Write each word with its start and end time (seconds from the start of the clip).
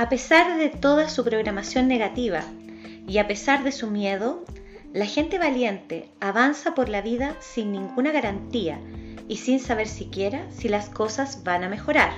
A 0.00 0.08
pesar 0.08 0.56
de 0.56 0.70
toda 0.70 1.10
su 1.10 1.24
programación 1.24 1.86
negativa 1.86 2.42
y 3.06 3.18
a 3.18 3.28
pesar 3.28 3.64
de 3.64 3.70
su 3.70 3.90
miedo, 3.90 4.46
la 4.94 5.04
gente 5.04 5.38
valiente 5.38 6.08
avanza 6.20 6.74
por 6.74 6.88
la 6.88 7.02
vida 7.02 7.36
sin 7.40 7.72
ninguna 7.72 8.10
garantía 8.10 8.80
y 9.28 9.36
sin 9.36 9.60
saber 9.60 9.86
siquiera 9.86 10.46
si 10.52 10.70
las 10.70 10.88
cosas 10.88 11.44
van 11.44 11.64
a 11.64 11.68
mejorar. 11.68 12.12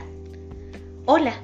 Hola, 1.07 1.35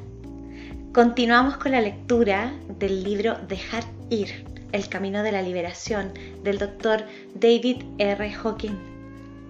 continuamos 0.93 1.57
con 1.57 1.73
la 1.73 1.81
lectura 1.81 2.53
del 2.79 3.03
libro 3.03 3.35
Dejar 3.49 3.83
ir, 4.09 4.45
el 4.71 4.89
camino 4.89 5.25
de 5.25 5.33
la 5.33 5.43
liberación 5.43 6.13
del 6.45 6.59
doctor 6.59 7.05
David 7.35 7.83
R. 7.99 8.31
Hawking. 8.31 8.79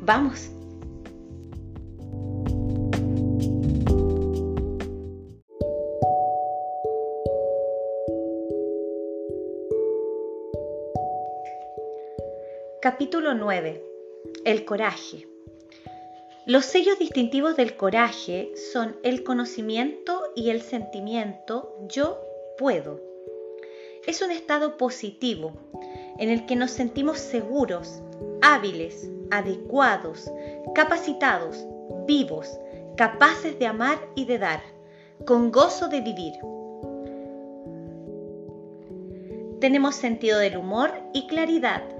Vamos. 0.00 0.57
Capítulo 12.90 13.34
9. 13.34 13.84
El 14.46 14.64
coraje. 14.64 15.28
Los 16.46 16.64
sellos 16.64 16.98
distintivos 16.98 17.54
del 17.54 17.76
coraje 17.76 18.50
son 18.72 18.96
el 19.02 19.24
conocimiento 19.24 20.22
y 20.34 20.48
el 20.48 20.62
sentimiento 20.62 21.76
yo 21.86 22.18
puedo. 22.56 22.98
Es 24.06 24.22
un 24.22 24.30
estado 24.30 24.78
positivo 24.78 25.52
en 26.18 26.30
el 26.30 26.46
que 26.46 26.56
nos 26.56 26.70
sentimos 26.70 27.18
seguros, 27.18 28.00
hábiles, 28.40 29.10
adecuados, 29.30 30.32
capacitados, 30.74 31.66
vivos, 32.06 32.58
capaces 32.96 33.58
de 33.58 33.66
amar 33.66 33.98
y 34.14 34.24
de 34.24 34.38
dar, 34.38 34.62
con 35.26 35.52
gozo 35.52 35.88
de 35.88 36.00
vivir. 36.00 36.32
Tenemos 39.60 39.94
sentido 39.94 40.38
del 40.38 40.56
humor 40.56 40.90
y 41.12 41.26
claridad 41.26 41.97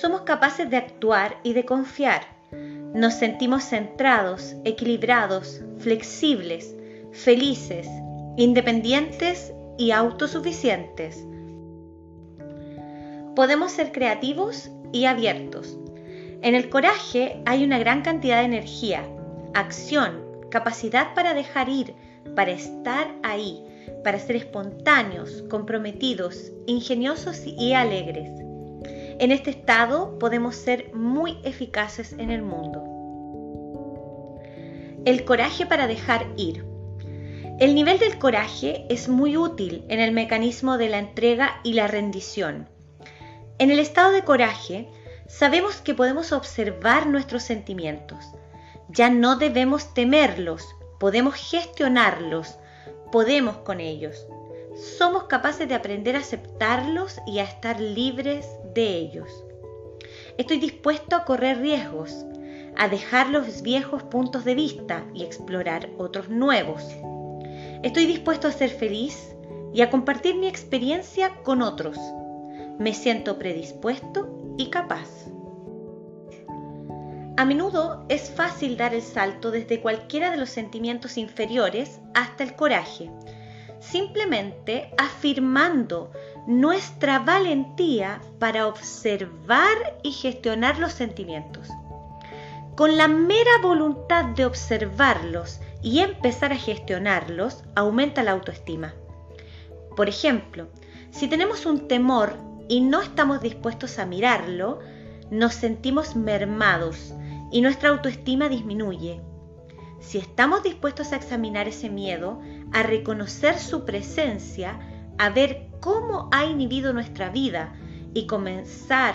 somos 0.00 0.22
capaces 0.22 0.68
de 0.68 0.76
actuar 0.76 1.36
y 1.44 1.52
de 1.52 1.64
confiar. 1.64 2.22
Nos 2.94 3.14
sentimos 3.14 3.62
centrados, 3.62 4.56
equilibrados, 4.64 5.60
flexibles, 5.78 6.74
felices, 7.12 7.88
independientes 8.36 9.52
y 9.78 9.92
autosuficientes. 9.92 11.24
Podemos 13.36 13.70
ser 13.70 13.92
creativos 13.92 14.70
y 14.92 15.04
abiertos. 15.04 15.78
En 16.42 16.56
el 16.56 16.70
coraje 16.70 17.40
hay 17.46 17.64
una 17.64 17.78
gran 17.78 18.02
cantidad 18.02 18.40
de 18.40 18.46
energía, 18.46 19.08
acción, 19.54 20.24
capacidad 20.50 21.14
para 21.14 21.34
dejar 21.34 21.68
ir, 21.68 21.94
para 22.34 22.50
estar 22.50 23.14
ahí, 23.22 23.64
para 24.02 24.18
ser 24.18 24.36
espontáneos, 24.36 25.44
comprometidos, 25.48 26.52
ingeniosos 26.66 27.42
y 27.46 27.74
alegres. 27.74 28.44
En 29.18 29.30
este 29.30 29.50
estado 29.50 30.18
podemos 30.18 30.56
ser 30.56 30.92
muy 30.94 31.38
eficaces 31.44 32.14
en 32.14 32.30
el 32.30 32.42
mundo. 32.42 32.82
El 35.04 35.24
coraje 35.24 35.66
para 35.66 35.86
dejar 35.86 36.26
ir. 36.36 36.64
El 37.60 37.74
nivel 37.74 37.98
del 37.98 38.18
coraje 38.18 38.84
es 38.88 39.08
muy 39.08 39.36
útil 39.36 39.84
en 39.88 40.00
el 40.00 40.12
mecanismo 40.12 40.78
de 40.78 40.88
la 40.88 40.98
entrega 40.98 41.60
y 41.62 41.74
la 41.74 41.86
rendición. 41.86 42.68
En 43.58 43.70
el 43.70 43.78
estado 43.78 44.10
de 44.10 44.24
coraje, 44.24 44.88
sabemos 45.28 45.76
que 45.76 45.94
podemos 45.94 46.32
observar 46.32 47.06
nuestros 47.06 47.44
sentimientos. 47.44 48.24
Ya 48.88 49.10
no 49.10 49.36
debemos 49.36 49.94
temerlos, 49.94 50.66
podemos 50.98 51.34
gestionarlos, 51.34 52.58
podemos 53.12 53.58
con 53.58 53.78
ellos 53.78 54.26
somos 54.74 55.24
capaces 55.24 55.68
de 55.68 55.74
aprender 55.74 56.16
a 56.16 56.20
aceptarlos 56.20 57.20
y 57.26 57.38
a 57.38 57.44
estar 57.44 57.80
libres 57.80 58.46
de 58.74 58.96
ellos. 58.96 59.44
Estoy 60.36 60.58
dispuesto 60.58 61.16
a 61.16 61.24
correr 61.24 61.58
riesgos, 61.58 62.24
a 62.76 62.88
dejar 62.88 63.30
los 63.30 63.62
viejos 63.62 64.02
puntos 64.02 64.44
de 64.44 64.54
vista 64.54 65.04
y 65.14 65.22
explorar 65.22 65.90
otros 65.96 66.28
nuevos. 66.28 66.84
Estoy 67.82 68.06
dispuesto 68.06 68.48
a 68.48 68.52
ser 68.52 68.70
feliz 68.70 69.34
y 69.72 69.82
a 69.82 69.90
compartir 69.90 70.36
mi 70.36 70.46
experiencia 70.46 71.36
con 71.42 71.62
otros. 71.62 71.98
Me 72.78 72.94
siento 72.94 73.38
predispuesto 73.38 74.54
y 74.56 74.70
capaz. 74.70 75.08
A 77.36 77.44
menudo 77.44 78.04
es 78.08 78.30
fácil 78.30 78.76
dar 78.76 78.94
el 78.94 79.02
salto 79.02 79.50
desde 79.50 79.80
cualquiera 79.80 80.30
de 80.30 80.36
los 80.36 80.50
sentimientos 80.50 81.18
inferiores 81.18 82.00
hasta 82.14 82.44
el 82.44 82.54
coraje, 82.54 83.10
simplemente 83.80 84.94
afirmando 84.96 86.12
nuestra 86.46 87.20
valentía 87.20 88.20
para 88.38 88.66
observar 88.66 89.98
y 90.02 90.12
gestionar 90.12 90.78
los 90.78 90.92
sentimientos. 90.92 91.68
Con 92.76 92.96
la 92.96 93.08
mera 93.08 93.58
voluntad 93.62 94.24
de 94.26 94.44
observarlos 94.44 95.60
y 95.82 96.00
empezar 96.00 96.52
a 96.52 96.56
gestionarlos, 96.56 97.62
aumenta 97.74 98.22
la 98.22 98.32
autoestima. 98.32 98.94
Por 99.96 100.08
ejemplo, 100.08 100.68
si 101.10 101.28
tenemos 101.28 101.66
un 101.66 101.86
temor 101.88 102.36
y 102.68 102.80
no 102.80 103.00
estamos 103.00 103.40
dispuestos 103.40 103.98
a 103.98 104.06
mirarlo, 104.06 104.80
nos 105.30 105.54
sentimos 105.54 106.16
mermados 106.16 107.14
y 107.52 107.60
nuestra 107.60 107.90
autoestima 107.90 108.48
disminuye 108.48 109.20
si 110.04 110.18
estamos 110.18 110.62
dispuestos 110.62 111.12
a 111.12 111.16
examinar 111.16 111.66
ese 111.66 111.88
miedo, 111.88 112.40
a 112.72 112.82
reconocer 112.82 113.58
su 113.58 113.84
presencia, 113.84 114.78
a 115.18 115.30
ver 115.30 115.66
cómo 115.80 116.28
ha 116.32 116.44
inhibido 116.44 116.92
nuestra 116.92 117.28
vida 117.28 117.74
y 118.14 118.26
comenzar 118.26 119.14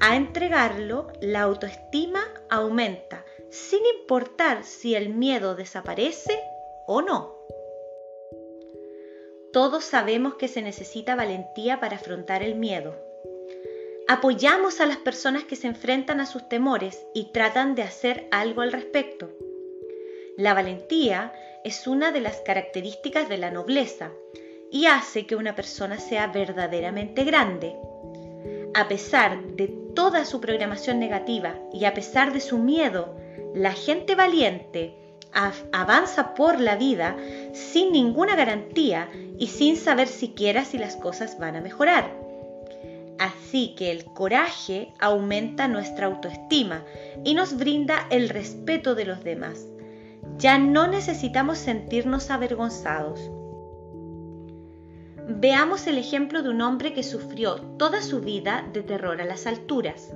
a 0.00 0.16
entregarlo, 0.16 1.08
la 1.20 1.42
autoestima 1.42 2.20
aumenta, 2.50 3.24
sin 3.50 3.80
importar 3.98 4.64
si 4.64 4.94
el 4.94 5.08
miedo 5.08 5.56
desaparece 5.56 6.38
o 6.86 7.02
no. 7.02 7.34
Todos 9.52 9.84
sabemos 9.84 10.34
que 10.34 10.46
se 10.46 10.62
necesita 10.62 11.16
valentía 11.16 11.80
para 11.80 11.96
afrontar 11.96 12.42
el 12.42 12.54
miedo. 12.54 12.94
Apoyamos 14.06 14.80
a 14.80 14.86
las 14.86 14.98
personas 14.98 15.44
que 15.44 15.56
se 15.56 15.66
enfrentan 15.66 16.20
a 16.20 16.26
sus 16.26 16.48
temores 16.48 17.06
y 17.14 17.32
tratan 17.32 17.74
de 17.74 17.82
hacer 17.82 18.28
algo 18.30 18.62
al 18.62 18.72
respecto. 18.72 19.30
La 20.36 20.54
valentía 20.54 21.32
es 21.64 21.86
una 21.86 22.12
de 22.12 22.20
las 22.20 22.40
características 22.42 23.28
de 23.28 23.38
la 23.38 23.50
nobleza 23.50 24.12
y 24.70 24.86
hace 24.86 25.26
que 25.26 25.36
una 25.36 25.54
persona 25.54 25.98
sea 25.98 26.26
verdaderamente 26.28 27.24
grande. 27.24 27.76
A 28.74 28.88
pesar 28.88 29.42
de 29.42 29.68
toda 29.94 30.24
su 30.24 30.40
programación 30.40 30.98
negativa 30.98 31.54
y 31.72 31.84
a 31.84 31.94
pesar 31.94 32.32
de 32.32 32.40
su 32.40 32.58
miedo, 32.58 33.16
la 33.54 33.72
gente 33.72 34.14
valiente 34.14 34.94
avanza 35.72 36.34
por 36.34 36.60
la 36.60 36.76
vida 36.76 37.16
sin 37.52 37.92
ninguna 37.92 38.34
garantía 38.34 39.08
y 39.38 39.46
sin 39.48 39.76
saber 39.76 40.08
siquiera 40.08 40.64
si 40.64 40.78
las 40.78 40.96
cosas 40.96 41.38
van 41.38 41.56
a 41.56 41.60
mejorar. 41.60 42.10
Así 43.18 43.74
que 43.76 43.90
el 43.90 44.04
coraje 44.04 44.92
aumenta 45.00 45.66
nuestra 45.66 46.06
autoestima 46.06 46.84
y 47.24 47.34
nos 47.34 47.56
brinda 47.56 48.06
el 48.10 48.28
respeto 48.28 48.94
de 48.94 49.04
los 49.06 49.24
demás 49.24 49.66
ya 50.38 50.58
no 50.58 50.86
necesitamos 50.86 51.58
sentirnos 51.58 52.30
avergonzados. 52.30 53.30
Veamos 55.28 55.86
el 55.86 55.98
ejemplo 55.98 56.42
de 56.42 56.48
un 56.48 56.60
hombre 56.62 56.92
que 56.92 57.02
sufrió 57.02 57.56
toda 57.78 58.02
su 58.02 58.20
vida 58.20 58.68
de 58.72 58.82
terror 58.82 59.20
a 59.20 59.24
las 59.24 59.46
alturas. 59.46 60.10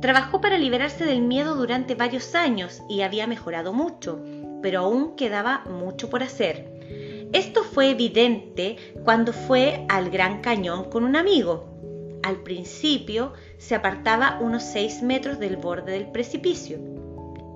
Trabajó 0.00 0.40
para 0.40 0.58
liberarse 0.58 1.04
del 1.04 1.22
miedo 1.22 1.56
durante 1.56 1.94
varios 1.94 2.34
años 2.34 2.82
y 2.88 3.00
había 3.00 3.26
mejorado 3.26 3.72
mucho, 3.72 4.22
pero 4.62 4.80
aún 4.80 5.16
quedaba 5.16 5.64
mucho 5.70 6.10
por 6.10 6.22
hacer. 6.22 7.28
Esto 7.32 7.64
fue 7.64 7.90
evidente 7.90 8.76
cuando 9.04 9.32
fue 9.32 9.84
al 9.88 10.10
Gran 10.10 10.40
Cañón 10.40 10.90
con 10.90 11.04
un 11.04 11.16
amigo. 11.16 12.20
Al 12.22 12.42
principio 12.42 13.32
se 13.56 13.74
apartaba 13.74 14.38
unos 14.40 14.62
6 14.62 15.02
metros 15.02 15.38
del 15.38 15.56
borde 15.56 15.92
del 15.92 16.10
precipicio 16.10 16.78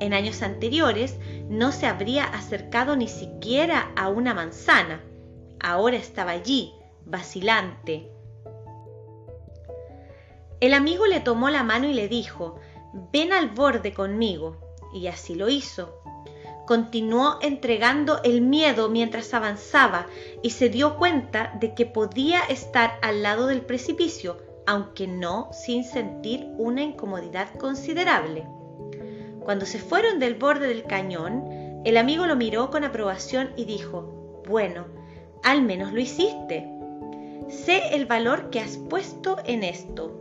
en 0.03 0.15
años 0.15 0.43
anteriores 0.43 1.17
no 1.49 1.71
se 1.71 1.87
habría 1.87 2.25
acercado 2.25 2.97
ni 2.97 3.07
siquiera 3.07 3.93
a 3.95 4.09
una 4.09 4.35
manzana. 4.35 5.01
Ahora 5.63 5.97
estaba 5.97 6.33
allí, 6.33 6.75
vacilante. 7.07 8.11
El 10.61 10.75
amigo 10.75 11.07
le 11.07 11.21
tomó 11.21 11.51
la 11.51 11.63
mano 11.63 11.89
y 11.89 11.95
le 11.95 12.09
dijo, 12.09 12.57
ven 13.13 13.33
al 13.33 13.51
borde 13.51 13.95
conmigo. 13.95 14.57
Y 14.93 15.07
así 15.07 15.35
lo 15.37 15.49
hizo. 15.49 16.03
Continuó 16.67 17.39
entregando 17.41 18.21
el 18.25 18.41
miedo 18.41 18.89
mientras 18.89 19.35
avanzaba 19.35 20.07
y 20.43 20.51
se 20.51 20.69
dio 20.69 20.97
cuenta 20.97 21.53
de 21.61 21.75
que 21.75 21.87
podía 21.87 22.41
estar 22.43 22.99
al 23.01 23.23
lado 23.23 23.47
del 23.47 23.63
precipicio, 23.63 24.39
aunque 24.67 25.07
no 25.07 25.49
sin 25.53 25.85
sentir 25.85 26.47
una 26.59 26.83
incomodidad 26.83 27.55
considerable. 27.55 28.47
Cuando 29.41 29.67
se 29.67 29.79
fueron 29.79 30.19
del 30.19 30.35
borde 30.35 30.69
del 30.69 30.85
cañón, 30.85 31.83
el 31.85 31.97
amigo 31.97 32.27
lo 32.27 32.37
miró 32.37 32.71
con 32.71 32.85
aprobación 32.85 33.53
y 33.57 33.65
dijo, 33.65 34.43
bueno, 34.47 35.02
al 35.43 35.63
menos 35.63 35.93
lo 35.93 36.01
hiciste. 36.01 36.69
Sé 37.49 37.95
el 37.95 38.07
valor 38.07 38.51
que 38.51 38.61
has 38.61 38.77
puesto 38.77 39.37
en 39.45 39.65
esto. 39.65 40.19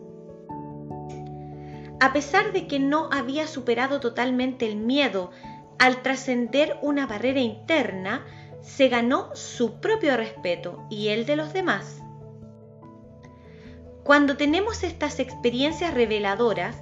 A 1.99 2.13
pesar 2.13 2.51
de 2.51 2.67
que 2.67 2.79
no 2.79 3.09
había 3.11 3.47
superado 3.47 3.99
totalmente 3.99 4.65
el 4.67 4.75
miedo 4.75 5.31
al 5.77 6.01
trascender 6.01 6.77
una 6.81 7.05
barrera 7.05 7.39
interna, 7.39 8.25
se 8.61 8.89
ganó 8.89 9.35
su 9.35 9.79
propio 9.79 10.17
respeto 10.17 10.85
y 10.89 11.09
el 11.09 11.25
de 11.25 11.35
los 11.35 11.53
demás. 11.53 12.01
Cuando 14.03 14.35
tenemos 14.35 14.83
estas 14.83 15.19
experiencias 15.19 15.93
reveladoras, 15.93 16.75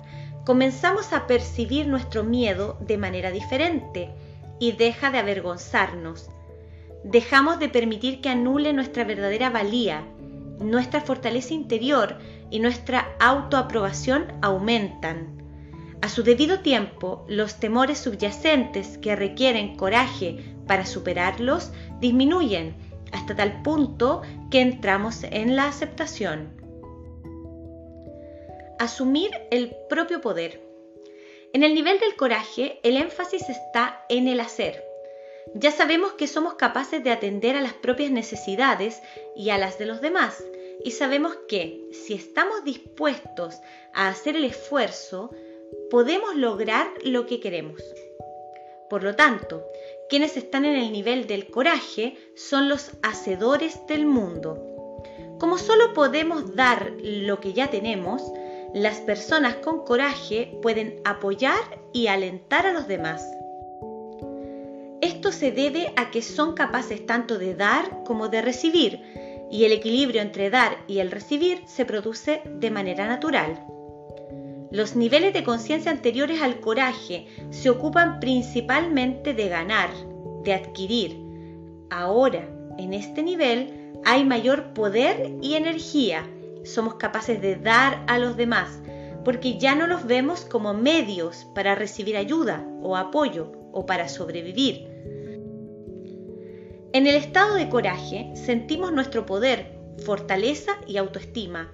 comenzamos 0.46 1.12
a 1.14 1.28
percibir 1.28 1.88
nuestro 1.88 2.24
miedo 2.24 2.78
de 2.80 2.98
manera 2.98 3.30
diferente 3.32 4.10
y 4.58 4.72
deja 4.72 5.12
de 5.12 5.20
avergonzarnos. 5.20 6.30
Dejamos 7.04 7.60
de 7.60 7.70
permitir 7.70 8.22
que 8.22 8.30
anule 8.30 8.74
nuestra 8.74 9.04
verdadera 9.04 9.50
valía, 9.50 10.06
nuestra 10.60 11.02
fortaleza 11.02 11.54
interior 11.54 12.18
y 12.50 12.60
nuestra 12.60 13.16
autoaprobación 13.20 14.28
aumentan. 14.42 15.40
A 16.02 16.10
su 16.10 16.24
debido 16.24 16.60
tiempo, 16.60 17.26
los 17.28 17.56
temores 17.60 18.00
subyacentes 18.00 18.98
que 18.98 19.16
requieren 19.16 19.76
coraje 19.76 20.56
para 20.66 20.86
superarlos 20.86 21.72
disminuyen 22.00 22.76
hasta 23.12 23.36
tal 23.36 23.62
punto 23.64 24.22
que 24.52 24.62
entramos 24.62 25.24
en 25.24 25.56
la 25.56 25.68
aceptación. 25.68 26.54
Asumir 28.78 29.32
el 29.52 29.76
propio 29.90 30.22
poder. 30.22 30.62
En 31.52 31.64
el 31.64 31.74
nivel 31.74 32.00
del 32.00 32.16
coraje, 32.16 32.80
el 32.84 32.96
énfasis 32.96 33.50
está 33.50 34.06
en 34.08 34.28
el 34.28 34.40
hacer. 34.40 34.89
Ya 35.56 35.72
sabemos 35.72 36.14
que 36.14 36.28
somos 36.28 36.54
capaces 36.56 37.04
de 37.04 37.12
atender 37.12 37.56
a 37.56 37.62
las 37.62 37.74
propias 37.74 38.12
necesidades 38.12 39.02
y 39.36 39.50
a 39.50 39.58
las 39.58 39.80
de 39.80 39.86
los 39.86 40.02
demás, 40.02 40.44
y 40.84 40.92
sabemos 40.92 41.36
que 41.48 41.88
si 41.92 42.14
estamos 42.14 42.64
dispuestos 42.64 43.60
a 43.94 44.08
hacer 44.08 44.36
el 44.36 44.46
esfuerzo, 44.46 45.32
podemos 45.90 46.36
lograr 46.36 46.88
lo 47.04 47.26
que 47.26 47.40
queremos. 47.40 47.82
Por 48.90 49.04
lo 49.04 49.16
tanto, 49.16 49.66
quienes 50.10 50.38
están 50.38 50.66
en 50.66 50.76
el 50.76 50.92
nivel 50.92 51.28
del 51.28 51.50
coraje 51.50 52.18
son 52.36 52.70
los 52.70 52.92
hacedores 53.04 53.86
del 53.88 54.06
mundo. 54.06 55.04
Como 55.40 55.58
solo 55.58 55.94
podemos 55.94 56.56
dar 56.56 56.94
lo 57.02 57.40
que 57.40 57.54
ya 57.54 57.70
tenemos, 57.70 58.22
las 58.74 59.00
personas 59.02 59.56
con 59.56 59.84
coraje 59.84 60.58
pueden 60.62 61.02
apoyar 61.06 61.80
y 61.94 62.08
alentar 62.08 62.66
a 62.66 62.74
los 62.74 62.88
demás. 62.88 63.24
Esto 65.20 65.34
se 65.34 65.52
debe 65.52 65.92
a 65.98 66.12
que 66.12 66.22
son 66.22 66.54
capaces 66.54 67.06
tanto 67.06 67.38
de 67.38 67.54
dar 67.54 68.06
como 68.06 68.30
de 68.30 68.42
recibir, 68.42 69.02
y 69.52 69.66
el 69.66 69.74
equilibrio 69.74 70.22
entre 70.22 70.50
dar 70.50 70.78
y 70.88 71.00
el 71.00 71.12
recibir 71.12 71.62
se 71.68 71.84
produce 71.84 72.42
de 72.46 72.72
manera 72.72 73.06
natural. 73.06 73.62
Los 74.72 74.96
niveles 74.96 75.34
de 75.34 75.44
conciencia 75.44 75.92
anteriores 75.92 76.42
al 76.42 76.62
coraje 76.62 77.28
se 77.50 77.70
ocupan 77.70 78.22
principalmente 78.22 79.34
de 79.34 79.50
ganar, 79.50 79.90
de 80.46 80.54
adquirir. 80.54 81.22
Ahora, 81.90 82.48
en 82.78 82.94
este 82.94 83.22
nivel, 83.22 83.92
hay 84.06 84.24
mayor 84.24 84.74
poder 84.74 85.34
y 85.42 85.56
energía 85.56 86.26
somos 86.64 86.94
capaces 86.94 87.42
de 87.42 87.58
dar 87.58 88.06
a 88.08 88.20
los 88.20 88.38
demás, 88.38 88.80
porque 89.26 89.58
ya 89.60 89.76
no 89.76 89.86
los 89.86 90.06
vemos 90.06 90.46
como 90.46 90.74
medios 90.74 91.46
para 91.54 91.76
recibir 91.76 92.16
ayuda 92.16 92.66
o 92.82 92.96
apoyo 92.96 93.52
o 93.74 93.86
para 93.86 94.08
sobrevivir. 94.08 94.89
En 96.92 97.06
el 97.06 97.16
estado 97.16 97.54
de 97.54 97.70
coraje 97.70 98.32
sentimos 98.34 98.92
nuestro 98.92 99.28
poder, 99.28 99.78
fortaleza 100.04 100.72
y 100.88 100.98
autoestima. 100.98 101.72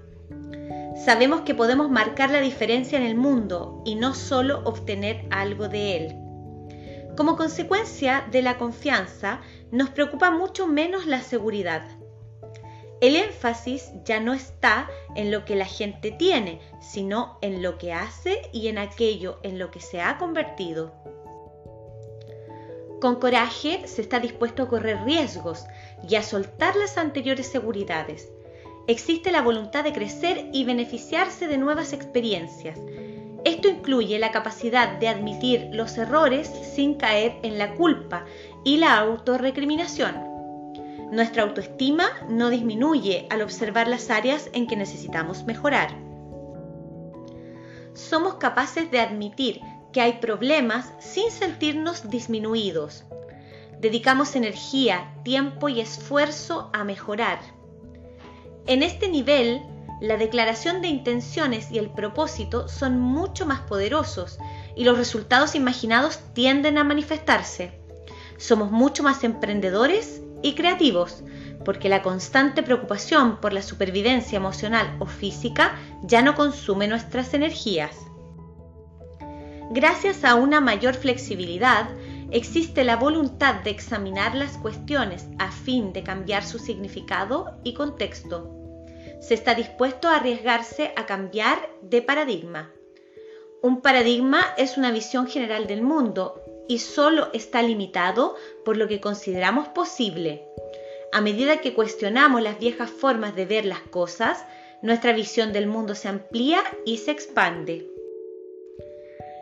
Sabemos 1.06 1.41
que 1.41 1.56
podemos 1.56 1.89
marcar 1.89 2.31
la 2.31 2.41
diferencia 2.41 2.97
en 2.97 3.06
el 3.06 3.15
mundo 3.15 3.81
y 3.85 3.95
no 3.95 4.13
solo 4.13 4.62
obtener 4.65 5.25
algo 5.29 5.69
de 5.69 5.95
él. 5.95 6.15
Como 7.15 7.38
consecuencia 7.38 8.27
de 8.29 8.41
la 8.41 8.57
confianza, 8.57 9.39
nos 9.71 9.89
preocupa 9.89 10.31
mucho 10.31 10.67
menos 10.67 11.06
la 11.06 11.21
seguridad. 11.21 11.88
El 13.00 13.15
énfasis 13.15 13.91
ya 14.03 14.19
no 14.19 14.33
está 14.33 14.89
en 15.15 15.31
lo 15.31 15.45
que 15.45 15.56
la 15.56 15.65
gente 15.65 16.12
tiene, 16.12 16.59
sino 16.81 17.38
en 17.41 17.63
lo 17.63 17.77
que 17.77 17.94
hace 17.94 18.41
y 18.51 18.67
en 18.67 18.77
aquello 18.77 19.39
en 19.44 19.59
lo 19.59 19.71
que 19.71 19.79
se 19.79 20.01
ha 20.01 20.17
convertido. 20.17 20.94
Con 23.01 23.15
coraje 23.15 23.88
se 23.88 24.01
está 24.01 24.19
dispuesto 24.19 24.63
a 24.63 24.68
correr 24.68 25.03
riesgos 25.03 25.65
y 26.07 26.15
a 26.15 26.24
soltar 26.24 26.75
las 26.75 26.97
anteriores 26.97 27.47
seguridades. 27.47 28.30
Existe 28.88 29.31
la 29.31 29.42
voluntad 29.42 29.83
de 29.83 29.94
crecer 29.94 30.50
y 30.53 30.63
beneficiarse 30.63 31.47
de 31.47 31.57
nuevas 31.57 31.94
experiencias. 31.94 32.80
Esto 33.44 33.68
incluye 33.68 34.18
la 34.19 34.31
capacidad 34.31 34.97
de 34.97 35.07
admitir 35.07 35.69
los 35.71 35.97
errores 35.97 36.47
sin 36.47 36.95
caer 36.95 37.38
en 37.44 37.57
la 37.57 37.75
culpa 37.75 38.25
y 38.63 38.77
la 38.77 38.98
autorrecriminación 38.98 40.36
nuestra 41.12 41.44
autoestima 41.44 42.09
no 42.27 42.50
disminuye 42.50 43.27
al 43.30 43.41
observar 43.41 43.88
las 43.88 44.09
áreas 44.09 44.50
en 44.53 44.68
que 44.68 44.75
necesitamos 44.75 45.45
mejorar. 45.45 45.95
Somos 47.94 48.36
capaces 48.36 48.89
de 48.91 49.00
admitir 49.00 49.62
que 49.95 50.01
hay 50.01 50.18
problemas 50.19 50.92
sin 51.00 51.31
sentirnos 51.31 52.09
disminuidos. 52.09 53.06
Dedicamos 53.80 54.36
energía, 54.36 55.15
tiempo 55.24 55.69
y 55.69 55.80
esfuerzo 55.80 56.69
a 56.74 56.83
mejorar. 56.83 57.39
En 58.68 58.83
este 58.83 59.07
nivel, 59.07 59.62
la 60.01 60.18
declaración 60.18 60.81
de 60.81 60.89
intenciones 60.89 61.71
y 61.71 61.77
el 61.77 61.89
propósito 61.92 62.68
son 62.68 63.00
mucho 63.00 63.45
más 63.45 63.62
poderosos 63.62 64.38
y 64.75 64.83
los 64.83 64.97
resultados 64.97 65.56
imaginados 65.56 66.19
tienden 66.33 66.77
a 66.77 66.83
manifestarse. 66.83 67.80
Somos 68.36 68.71
mucho 68.71 69.01
más 69.01 69.24
emprendedores 69.24 70.21
y 70.41 70.56
creativos, 70.56 71.24
porque 71.63 71.88
la 71.88 72.03
constante 72.03 72.63
preocupación 72.63 73.39
por 73.39 73.53
la 73.53 73.62
supervivencia 73.62 74.36
emocional 74.36 74.94
o 75.00 75.06
física 75.06 75.80
ya 76.03 76.21
no 76.21 76.36
consume 76.36 76.89
nuestras 76.89 77.33
energías. 77.33 77.95
Gracias 79.71 80.23
a 80.23 80.35
una 80.35 80.62
mayor 80.62 80.94
flexibilidad, 80.94 81.89
existe 82.29 82.84
la 82.84 82.98
voluntad 82.98 83.55
de 83.63 83.72
examinar 83.72 84.36
las 84.36 84.57
cuestiones 84.57 85.25
a 85.39 85.51
fin 85.51 85.91
de 85.91 86.03
cambiar 86.03 86.43
su 86.43 86.60
significado 86.60 87.57
y 87.63 87.74
contexto. 87.74 88.51
Se 89.22 89.34
está 89.34 89.55
dispuesto 89.55 90.07
a 90.07 90.17
arriesgarse 90.17 90.93
a 90.95 91.07
cambiar 91.07 91.57
de 91.81 92.03
paradigma. 92.03 92.72
Un 93.63 93.81
paradigma 93.81 94.41
es 94.57 94.77
una 94.77 94.91
visión 94.91 95.25
general 95.25 95.65
del 95.65 95.81
mundo 95.81 96.41
y 96.67 96.77
solo 96.77 97.29
está 97.34 97.63
limitado 97.63 98.36
por 98.63 98.77
lo 98.77 98.88
que 98.88 99.01
consideramos 99.01 99.67
posible. 99.69 100.48
A 101.12 101.22
medida 101.22 101.62
que 101.62 101.74
cuestionamos 101.74 102.43
las 102.43 102.60
viejas 102.60 102.91
formas 102.91 103.36
de 103.36 103.48
ver 103.48 103.65
las 103.65 103.81
cosas, 103.81 104.45
nuestra 104.84 105.13
visión 105.13 105.53
del 105.53 105.65
mundo 105.65 105.95
se 105.95 106.07
amplía 106.07 106.62
y 106.86 106.98
se 106.98 107.10
expande. 107.10 107.89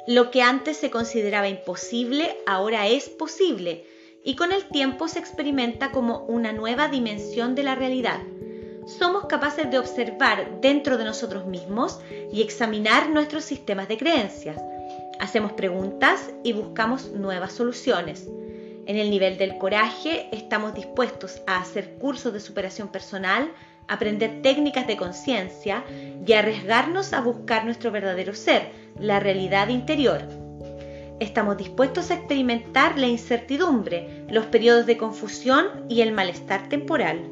Lo 0.07 0.31
que 0.31 0.41
antes 0.41 0.77
se 0.77 0.91
consideraba 0.91 1.47
imposible 1.47 2.37
ahora 2.45 2.87
es 2.87 3.09
posible 3.09 3.85
y 4.23 4.35
con 4.35 4.51
el 4.51 4.65
tiempo 4.65 5.07
se 5.07 5.19
experimenta 5.19 5.91
como 5.91 6.25
una 6.25 6.53
nueva 6.53 6.87
dimensión 6.87 7.55
de 7.55 7.63
la 7.63 7.75
realidad. 7.75 8.19
Somos 8.85 9.25
capaces 9.25 9.71
de 9.71 9.79
observar 9.79 10.59
dentro 10.61 10.97
de 10.97 11.05
nosotros 11.05 11.45
mismos 11.45 11.99
y 12.31 12.41
examinar 12.41 13.09
nuestros 13.09 13.45
sistemas 13.45 13.87
de 13.87 13.97
creencias 13.97 14.57
Hacemos 15.19 15.53
preguntas 15.53 16.31
y 16.43 16.53
buscamos 16.53 17.11
nuevas 17.11 17.53
soluciones. 17.53 18.27
En 18.85 18.97
el 18.97 19.09
nivel 19.09 19.37
del 19.37 19.57
coraje 19.57 20.27
estamos 20.31 20.73
dispuestos 20.73 21.41
a 21.47 21.61
hacer 21.61 21.93
cursos 21.93 22.33
de 22.33 22.39
superación 22.39 22.89
personal, 22.89 23.49
aprender 23.87 24.41
técnicas 24.41 24.87
de 24.87 24.97
conciencia 24.97 25.85
y 26.25 26.33
arriesgarnos 26.33 27.13
a 27.13 27.21
buscar 27.21 27.63
nuestro 27.63 27.91
verdadero 27.91 28.33
ser, 28.33 28.71
la 28.99 29.19
realidad 29.19 29.69
interior. 29.69 30.21
Estamos 31.19 31.57
dispuestos 31.57 32.11
a 32.11 32.15
experimentar 32.15 32.97
la 32.97 33.07
incertidumbre, 33.07 34.25
los 34.29 34.45
periodos 34.47 34.85
de 34.85 34.97
confusión 34.97 35.85
y 35.87 36.01
el 36.01 36.11
malestar 36.11 36.69
temporal. 36.69 37.29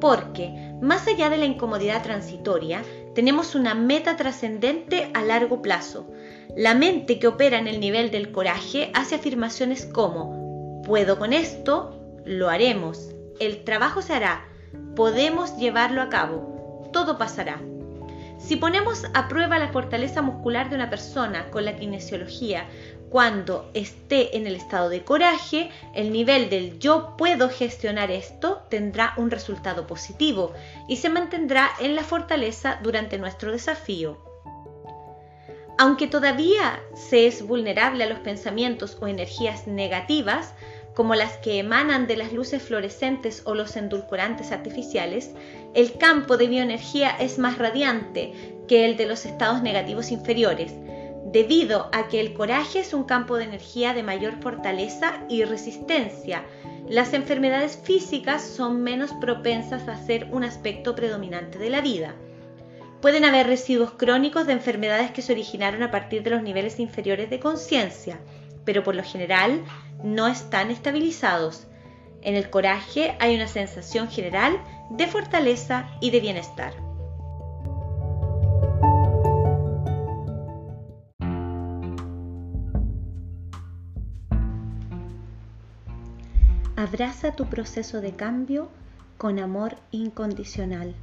Porque, 0.00 0.74
más 0.82 1.06
allá 1.06 1.30
de 1.30 1.36
la 1.36 1.44
incomodidad 1.44 2.02
transitoria, 2.02 2.82
tenemos 3.14 3.54
una 3.54 3.74
meta 3.74 4.16
trascendente 4.16 5.10
a 5.14 5.22
largo 5.22 5.62
plazo. 5.62 6.10
La 6.56 6.74
mente 6.74 7.18
que 7.18 7.28
opera 7.28 7.58
en 7.58 7.68
el 7.68 7.80
nivel 7.80 8.10
del 8.10 8.32
coraje 8.32 8.90
hace 8.94 9.14
afirmaciones 9.14 9.86
como, 9.86 10.82
puedo 10.84 11.18
con 11.18 11.32
esto, 11.32 12.00
lo 12.24 12.48
haremos, 12.48 13.14
el 13.38 13.64
trabajo 13.64 14.02
se 14.02 14.14
hará, 14.14 14.44
podemos 14.96 15.56
llevarlo 15.56 16.02
a 16.02 16.08
cabo, 16.08 16.88
todo 16.92 17.18
pasará. 17.18 17.60
Si 18.46 18.56
ponemos 18.56 19.04
a 19.14 19.26
prueba 19.26 19.58
la 19.58 19.72
fortaleza 19.72 20.20
muscular 20.20 20.68
de 20.68 20.76
una 20.76 20.90
persona 20.90 21.50
con 21.50 21.64
la 21.64 21.76
kinesiología 21.76 22.68
cuando 23.08 23.70
esté 23.72 24.36
en 24.36 24.46
el 24.46 24.54
estado 24.54 24.90
de 24.90 25.02
coraje, 25.02 25.70
el 25.94 26.12
nivel 26.12 26.50
del 26.50 26.78
yo 26.78 27.16
puedo 27.16 27.48
gestionar 27.48 28.10
esto 28.10 28.66
tendrá 28.68 29.14
un 29.16 29.30
resultado 29.30 29.86
positivo 29.86 30.52
y 30.88 30.96
se 30.96 31.08
mantendrá 31.08 31.70
en 31.80 31.94
la 31.94 32.04
fortaleza 32.04 32.80
durante 32.82 33.16
nuestro 33.16 33.50
desafío. 33.50 34.18
Aunque 35.78 36.06
todavía 36.06 36.82
se 36.94 37.26
es 37.26 37.46
vulnerable 37.46 38.04
a 38.04 38.08
los 38.08 38.18
pensamientos 38.18 38.98
o 39.00 39.06
energías 39.06 39.66
negativas, 39.66 40.52
como 40.94 41.14
las 41.14 41.36
que 41.38 41.58
emanan 41.58 42.06
de 42.06 42.16
las 42.16 42.32
luces 42.32 42.62
fluorescentes 42.62 43.42
o 43.44 43.54
los 43.54 43.76
endulcorantes 43.76 44.52
artificiales, 44.52 45.32
el 45.74 45.98
campo 45.98 46.36
de 46.36 46.46
bioenergía 46.46 47.10
es 47.10 47.38
más 47.38 47.58
radiante 47.58 48.32
que 48.68 48.84
el 48.84 48.96
de 48.96 49.06
los 49.06 49.26
estados 49.26 49.60
negativos 49.60 50.12
inferiores, 50.12 50.72
debido 51.32 51.88
a 51.92 52.06
que 52.06 52.20
el 52.20 52.32
coraje 52.32 52.78
es 52.78 52.94
un 52.94 53.04
campo 53.04 53.36
de 53.36 53.44
energía 53.44 53.92
de 53.92 54.04
mayor 54.04 54.40
fortaleza 54.40 55.24
y 55.28 55.42
resistencia. 55.44 56.44
Las 56.88 57.12
enfermedades 57.12 57.76
físicas 57.82 58.42
son 58.42 58.82
menos 58.82 59.12
propensas 59.14 59.88
a 59.88 59.96
ser 59.96 60.28
un 60.30 60.44
aspecto 60.44 60.94
predominante 60.94 61.58
de 61.58 61.70
la 61.70 61.80
vida. 61.80 62.14
Pueden 63.00 63.24
haber 63.24 63.48
residuos 63.48 63.92
crónicos 63.92 64.46
de 64.46 64.52
enfermedades 64.52 65.10
que 65.10 65.22
se 65.22 65.32
originaron 65.32 65.82
a 65.82 65.90
partir 65.90 66.22
de 66.22 66.30
los 66.30 66.42
niveles 66.42 66.78
inferiores 66.78 67.28
de 67.30 67.40
conciencia, 67.40 68.20
pero 68.64 68.82
por 68.82 68.94
lo 68.94 69.02
general 69.02 69.64
no 70.02 70.26
están 70.26 70.70
estabilizados. 70.70 71.66
En 72.22 72.34
el 72.36 72.50
coraje 72.50 73.16
hay 73.20 73.34
una 73.34 73.48
sensación 73.48 74.08
general 74.08 74.58
de 74.90 75.06
fortaleza 75.06 75.88
y 76.00 76.10
de 76.10 76.20
bienestar. 76.20 76.72
Abraza 86.76 87.32
tu 87.32 87.46
proceso 87.46 88.00
de 88.00 88.12
cambio 88.12 88.68
con 89.16 89.38
amor 89.38 89.76
incondicional. 89.90 90.94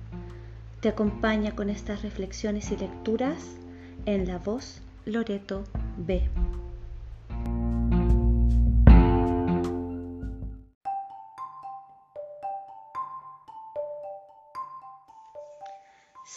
Te 0.80 0.89
acompaña 0.89 1.56
con 1.56 1.70
estas 1.70 2.01
reflexiones 2.01 2.72
y 2.72 2.77
lecturas 2.77 3.58
en 4.06 4.27
la 4.27 4.38
voz 4.38 4.82
Loreto 5.06 5.63
B. 5.98 6.30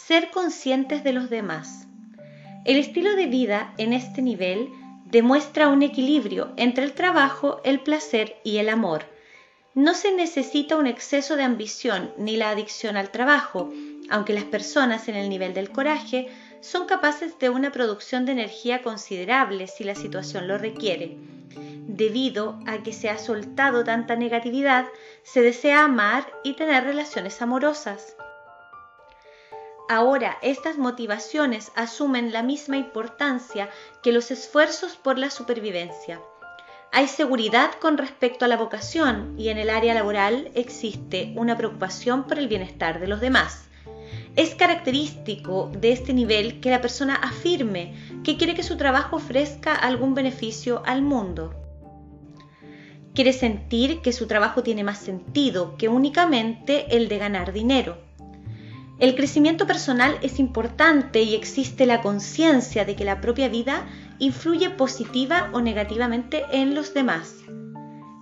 Ser 0.07 0.29
conscientes 0.29 1.03
de 1.03 1.13
los 1.13 1.31
demás. 1.31 1.87
El 2.63 2.77
estilo 2.77 3.15
de 3.15 3.25
vida 3.25 3.73
en 3.79 3.91
este 3.91 4.21
nivel 4.21 4.69
demuestra 5.05 5.69
un 5.69 5.81
equilibrio 5.81 6.53
entre 6.57 6.83
el 6.83 6.93
trabajo, 6.93 7.59
el 7.63 7.79
placer 7.79 8.35
y 8.43 8.57
el 8.57 8.69
amor. 8.69 9.05
No 9.73 9.95
se 9.95 10.11
necesita 10.11 10.77
un 10.77 10.85
exceso 10.85 11.35
de 11.35 11.41
ambición 11.41 12.13
ni 12.19 12.37
la 12.37 12.51
adicción 12.51 12.97
al 12.97 13.09
trabajo, 13.09 13.73
aunque 14.11 14.33
las 14.33 14.43
personas 14.43 15.07
en 15.07 15.15
el 15.15 15.27
nivel 15.27 15.55
del 15.55 15.71
coraje 15.71 16.27
son 16.61 16.85
capaces 16.85 17.39
de 17.39 17.49
una 17.49 17.71
producción 17.71 18.27
de 18.27 18.33
energía 18.33 18.83
considerable 18.83 19.65
si 19.65 19.83
la 19.83 19.95
situación 19.95 20.47
lo 20.47 20.59
requiere. 20.59 21.17
Debido 21.87 22.59
a 22.67 22.83
que 22.83 22.93
se 22.93 23.09
ha 23.09 23.17
soltado 23.17 23.83
tanta 23.83 24.15
negatividad, 24.15 24.85
se 25.23 25.41
desea 25.41 25.83
amar 25.83 26.31
y 26.43 26.53
tener 26.53 26.83
relaciones 26.83 27.41
amorosas. 27.41 28.15
Ahora 29.87 30.39
estas 30.41 30.79
motivaciones 30.79 31.71
asumen 31.75 32.33
la 32.33 32.41
misma 32.41 32.77
importancia 32.77 33.69
que 34.01 34.11
los 34.11 34.31
esfuerzos 34.31 34.95
por 34.95 35.19
la 35.19 35.29
supervivencia. 35.29 36.19
Hay 36.91 37.07
seguridad 37.07 37.71
con 37.79 37.99
respecto 37.99 38.45
a 38.45 38.47
la 38.47 38.57
vocación 38.57 39.35
y 39.37 39.49
en 39.49 39.59
el 39.59 39.69
área 39.69 39.93
laboral 39.93 40.49
existe 40.55 41.33
una 41.35 41.55
preocupación 41.55 42.23
por 42.23 42.39
el 42.39 42.47
bienestar 42.47 42.99
de 42.99 43.07
los 43.07 43.21
demás. 43.21 43.69
Es 44.35 44.55
característico 44.55 45.71
de 45.77 45.91
este 45.91 46.15
nivel 46.15 46.61
que 46.61 46.71
la 46.71 46.81
persona 46.81 47.13
afirme 47.15 47.93
que 48.23 48.37
quiere 48.37 48.55
que 48.55 48.63
su 48.63 48.77
trabajo 48.77 49.17
ofrezca 49.17 49.75
algún 49.75 50.15
beneficio 50.15 50.81
al 50.87 51.03
mundo. 51.03 51.53
Quiere 53.13 53.33
sentir 53.33 54.01
que 54.01 54.13
su 54.13 54.25
trabajo 54.25 54.63
tiene 54.63 54.83
más 54.83 54.97
sentido 54.97 55.77
que 55.77 55.89
únicamente 55.89 56.97
el 56.97 57.07
de 57.07 57.19
ganar 57.19 57.53
dinero 57.53 58.04
el 58.97 59.15
crecimiento 59.15 59.67
personal 59.67 60.17
es 60.21 60.39
importante 60.39 61.21
y 61.21 61.35
existe 61.35 61.85
la 61.85 62.01
conciencia 62.01 62.85
de 62.85 62.95
que 62.95 63.03
la 63.03 63.19
propia 63.19 63.49
vida 63.49 63.85
influye 64.19 64.69
positiva 64.69 65.49
o 65.51 65.59
negativamente 65.59 66.43
en 66.51 66.75
los 66.75 66.93
demás. 66.93 67.35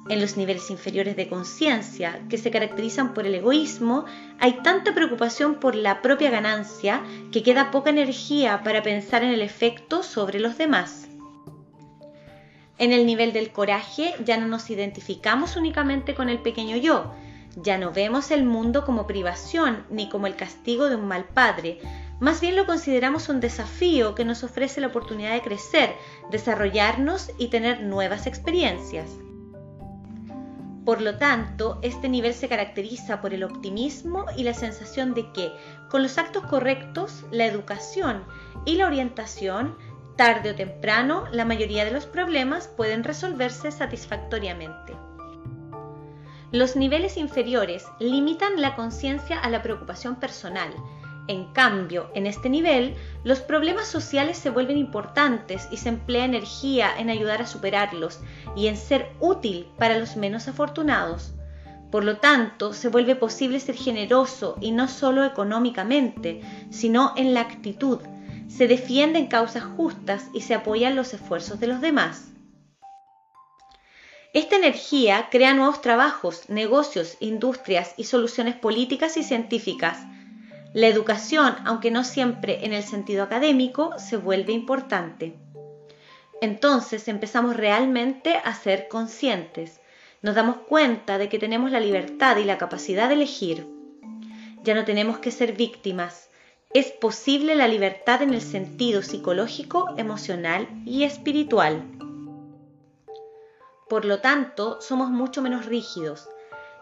En 0.10 0.20
los 0.20 0.36
niveles 0.36 0.72
inferiores 0.72 1.16
de 1.16 1.30
conciencia, 1.30 2.20
que 2.28 2.38
se 2.38 2.50
caracterizan 2.50 3.14
por 3.14 3.28
el 3.28 3.36
egoísmo, 3.36 4.06
hay 4.40 4.64
tanta 4.64 4.94
preocupación 4.96 5.56
por 5.56 5.76
la 5.76 6.02
propia 6.02 6.32
ganancia 6.32 7.04
que 7.32 7.44
queda 7.44 7.72
poca 7.72 7.92
energía 7.92 8.64
para 8.64 8.82
pensar 8.82 9.24
en 9.24 9.30
el 9.30 9.42
efecto 9.42 10.02
sobre 10.02 10.40
los 10.40 10.58
demás. 10.58 11.08
En 12.80 12.92
el 12.92 13.06
nivel 13.06 13.32
del 13.32 13.52
coraje 13.52 14.16
ya 14.26 14.38
no 14.38 14.48
nos 14.48 14.70
identificamos 14.72 15.56
únicamente 15.56 16.16
con 16.16 16.30
el 16.30 16.40
pequeño 16.40 16.76
yo, 16.76 17.14
ya 17.56 17.78
no 17.78 17.92
vemos 17.92 18.32
el 18.32 18.44
mundo 18.44 18.86
como 18.86 19.08
privación 19.08 19.86
ni 19.90 20.10
como 20.10 20.28
el 20.28 20.36
castigo 20.36 20.90
de 20.90 20.96
un 20.96 21.08
mal 21.08 21.26
padre, 21.26 21.80
más 22.20 22.42
bien 22.42 22.56
lo 22.56 22.66
consideramos 22.66 23.30
un 23.30 23.40
desafío 23.40 24.16
que 24.16 24.26
nos 24.26 24.44
ofrece 24.44 24.82
la 24.82 24.88
oportunidad 24.88 25.34
de 25.34 25.42
crecer, 25.42 25.94
desarrollarnos 26.32 27.32
y 27.38 27.48
tener 27.48 27.82
nuevas 27.82 28.28
experiencias. 28.28 29.10
Por 30.86 31.02
lo 31.02 31.18
tanto, 31.18 31.80
este 31.82 32.10
nivel 32.10 32.34
se 32.34 32.50
caracteriza 32.50 33.22
por 33.22 33.34
el 33.34 33.44
optimismo 33.44 34.26
y 34.36 34.44
la 34.44 34.54
sensación 34.54 35.14
de 35.14 35.32
que, 35.32 35.52
con 35.90 36.04
los 36.04 36.18
actos 36.18 36.44
correctos, 36.46 37.26
la 37.32 37.46
educación 37.46 38.26
y 38.66 38.76
la 38.76 38.88
orientación, 38.88 39.78
tarde 40.18 40.52
o 40.52 40.56
temprano, 40.56 41.26
la 41.32 41.46
mayoría 41.46 41.86
de 41.86 41.92
los 41.92 42.06
problemas 42.06 42.68
pueden 42.68 43.04
resolverse 43.04 43.72
satisfactoriamente. 43.72 44.94
Los 46.54 46.76
niveles 46.76 47.18
inferiores 47.18 47.84
limitan 47.98 48.62
la 48.62 48.76
conciencia 48.76 49.40
a 49.40 49.50
la 49.50 49.64
preocupación 49.64 50.18
personal. 50.18 50.72
En 51.28 51.52
cambio, 51.52 52.12
en 52.14 52.28
este 52.28 52.48
nivel, 52.48 52.94
los 53.24 53.40
problemas 53.40 53.88
sociales 53.88 54.38
se 54.38 54.52
vuelven 54.52 54.78
importantes 54.78 55.68
y 55.72 55.78
se 55.78 55.90
emplea 55.90 56.26
energía 56.26 56.92
en 56.96 57.10
ayudar 57.10 57.42
a 57.42 57.48
superarlos 57.48 58.20
y 58.56 58.68
en 58.68 58.78
ser 58.78 59.10
útil 59.20 59.66
para 59.80 59.98
los 59.98 60.16
menos 60.16 60.48
afortunados. 60.48 61.34
Por 61.90 62.04
lo 62.04 62.18
tanto, 62.18 62.74
se 62.74 62.88
vuelve 62.88 63.16
posible 63.16 63.60
ser 63.60 63.74
generoso 63.74 64.56
y 64.62 64.74
no 64.74 64.88
solo 64.88 65.26
económicamente, 65.26 66.42
sino 66.70 67.14
en 67.16 67.34
la 67.34 67.42
actitud. 67.42 67.98
Se 68.48 68.68
defienden 68.68 69.26
causas 69.26 69.64
justas 69.64 70.28
y 70.36 70.42
se 70.42 70.54
apoyan 70.54 70.96
los 70.96 71.16
esfuerzos 71.16 71.60
de 71.60 71.66
los 71.66 71.82
demás. 71.82 72.33
Esta 74.34 74.56
energía 74.56 75.28
crea 75.30 75.54
nuevos 75.54 75.82
trabajos, 75.82 76.50
negocios, 76.50 77.18
industrias 77.20 77.94
y 77.98 78.06
soluciones 78.06 78.56
políticas 78.56 79.16
y 79.18 79.24
científicas. 79.24 80.00
La 80.74 80.88
educación, 80.88 81.56
aunque 81.66 81.92
no 81.92 82.04
siempre 82.04 82.66
en 82.66 82.74
el 82.74 82.82
sentido 82.82 83.22
académico, 83.22 83.94
se 84.00 84.18
vuelve 84.18 84.52
importante. 84.52 85.36
Entonces 86.42 87.08
empezamos 87.08 87.56
realmente 87.56 88.38
a 88.44 88.56
ser 88.56 88.88
conscientes. 88.88 89.80
Nos 90.24 90.34
damos 90.34 90.58
cuenta 90.68 91.20
de 91.20 91.30
que 91.30 91.38
tenemos 91.38 91.70
la 91.70 91.80
libertad 91.80 92.38
y 92.38 92.44
la 92.44 92.58
capacidad 92.58 93.10
de 93.10 93.14
elegir. 93.14 93.68
Ya 94.64 94.74
no 94.74 94.84
tenemos 94.84 95.20
que 95.20 95.30
ser 95.30 95.54
víctimas. 95.54 96.32
Es 96.74 96.88
posible 96.88 97.54
la 97.54 97.68
libertad 97.68 98.24
en 98.24 98.34
el 98.34 98.42
sentido 98.42 99.04
psicológico, 99.04 99.94
emocional 99.96 100.68
y 100.88 101.04
espiritual. 101.04 101.84
Por 103.94 104.06
lo 104.06 104.22
tanto, 104.22 104.82
somos 104.82 105.12
mucho 105.12 105.44
menos 105.44 105.68
rígidos. 105.68 106.28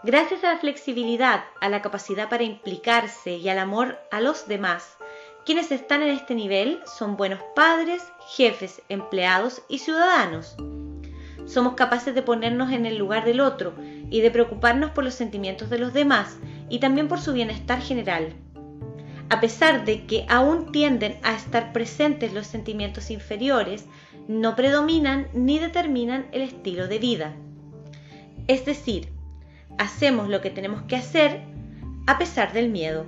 Gracias 0.02 0.46
a 0.46 0.54
la 0.54 0.60
flexibilidad, 0.60 1.44
a 1.60 1.68
la 1.68 1.82
capacidad 1.82 2.30
para 2.30 2.44
implicarse 2.44 3.36
y 3.36 3.50
al 3.50 3.60
amor 3.60 4.00
a 4.12 4.22
los 4.22 4.48
demás, 4.48 4.96
quienes 5.46 5.74
están 5.74 6.04
en 6.04 6.12
este 6.12 6.36
nivel 6.36 6.80
son 6.86 7.18
buenos 7.18 7.42
padres, 7.54 8.02
jefes, 8.38 8.82
empleados 8.88 9.62
y 9.68 9.80
ciudadanos. 9.80 10.56
Somos 11.46 11.74
capaces 11.74 12.16
de 12.16 12.22
ponernos 12.22 12.72
en 12.72 12.86
el 12.86 12.98
lugar 12.98 13.26
del 13.26 13.42
otro 13.42 13.74
y 14.10 14.22
de 14.22 14.32
preocuparnos 14.32 14.92
por 14.92 15.04
los 15.04 15.14
sentimientos 15.14 15.70
de 15.70 15.80
los 15.80 15.92
demás 15.92 16.38
y 16.70 16.80
también 16.80 17.10
por 17.10 17.20
su 17.20 17.34
bienestar 17.34 17.82
general. 17.82 18.34
A 19.30 19.42
pesar 19.42 19.84
de 19.84 20.06
que 20.06 20.26
aún 20.30 20.72
tienden 20.72 21.18
a 21.24 21.34
estar 21.34 21.74
presentes 21.74 22.32
los 22.32 22.48
sentimientos 22.48 23.12
inferiores, 23.12 23.86
no 24.28 24.56
predominan 24.56 25.28
ni 25.34 25.60
determinan 25.60 26.28
el 26.32 26.42
estilo 26.42 26.88
de 26.88 27.00
vida. 27.00 27.34
Es 28.48 28.66
decir, 28.66 29.10
hacemos 29.78 30.30
lo 30.30 30.42
que 30.42 30.50
tenemos 30.50 30.84
que 30.84 30.96
hacer 30.96 31.42
a 32.08 32.18
pesar 32.18 32.54
del 32.54 32.70
miedo. 32.70 33.06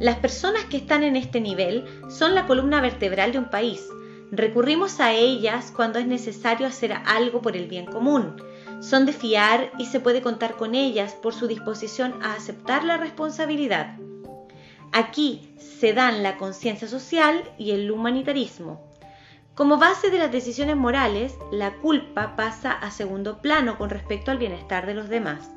Las 0.00 0.16
personas 0.16 0.64
que 0.64 0.76
están 0.76 1.04
en 1.04 1.16
este 1.16 1.40
nivel 1.40 1.84
son 2.08 2.34
la 2.34 2.46
columna 2.46 2.80
vertebral 2.80 3.32
de 3.32 3.38
un 3.38 3.50
país. 3.50 3.86
Recurrimos 4.32 4.98
a 4.98 5.12
ellas 5.12 5.72
cuando 5.74 6.00
es 6.00 6.06
necesario 6.06 6.66
hacer 6.66 6.92
algo 6.92 7.40
por 7.40 7.56
el 7.56 7.68
bien 7.68 7.86
común. 7.86 8.34
Son 8.80 9.06
de 9.06 9.12
fiar 9.12 9.70
y 9.78 9.86
se 9.86 10.00
puede 10.00 10.20
contar 10.20 10.56
con 10.56 10.74
ellas 10.74 11.14
por 11.14 11.32
su 11.32 11.46
disposición 11.46 12.20
a 12.22 12.34
aceptar 12.34 12.84
la 12.84 12.96
responsabilidad. 12.96 13.96
Aquí 14.92 15.54
se 15.58 15.92
dan 15.92 16.22
la 16.22 16.36
conciencia 16.36 16.88
social 16.88 17.42
y 17.58 17.70
el 17.70 17.90
humanitarismo. 17.90 18.93
Como 19.54 19.78
base 19.78 20.10
de 20.10 20.18
las 20.18 20.32
decisiones 20.32 20.76
morales, 20.76 21.36
la 21.52 21.74
culpa 21.74 22.34
pasa 22.36 22.72
a 22.72 22.90
segundo 22.90 23.40
plano 23.40 23.78
con 23.78 23.88
respecto 23.90 24.30
al 24.30 24.38
bienestar 24.38 24.86
de 24.86 24.94
los 24.94 25.08
demás. 25.08 25.50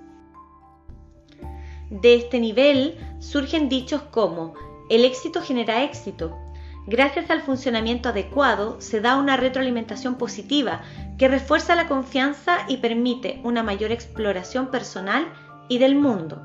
De 1.90 2.16
este 2.16 2.40
nivel 2.40 2.98
surgen 3.20 3.70
dichos 3.70 4.02
como 4.04 4.54
el 4.90 5.04
éxito 5.04 5.42
genera 5.42 5.84
éxito. 5.84 6.38
Gracias 6.86 7.30
al 7.30 7.42
funcionamiento 7.42 8.10
adecuado 8.10 8.80
se 8.80 9.02
da 9.02 9.18
una 9.18 9.36
retroalimentación 9.36 10.16
positiva 10.16 10.82
que 11.18 11.28
refuerza 11.28 11.76
la 11.76 11.88
confianza 11.88 12.60
y 12.68 12.78
permite 12.78 13.42
una 13.44 13.64
mayor 13.64 13.92
exploración 13.92 14.68
personal 14.68 15.34
y 15.70 15.80
del 15.80 15.96
mundo 15.96 16.42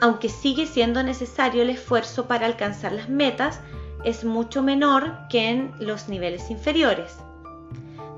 aunque 0.00 0.28
sigue 0.28 0.66
siendo 0.66 1.02
necesario 1.02 1.62
el 1.62 1.70
esfuerzo 1.70 2.26
para 2.26 2.46
alcanzar 2.46 2.92
las 2.92 3.08
metas, 3.08 3.60
es 4.04 4.24
mucho 4.24 4.62
menor 4.62 5.28
que 5.28 5.48
en 5.50 5.72
los 5.78 6.08
niveles 6.08 6.50
inferiores. 6.50 7.18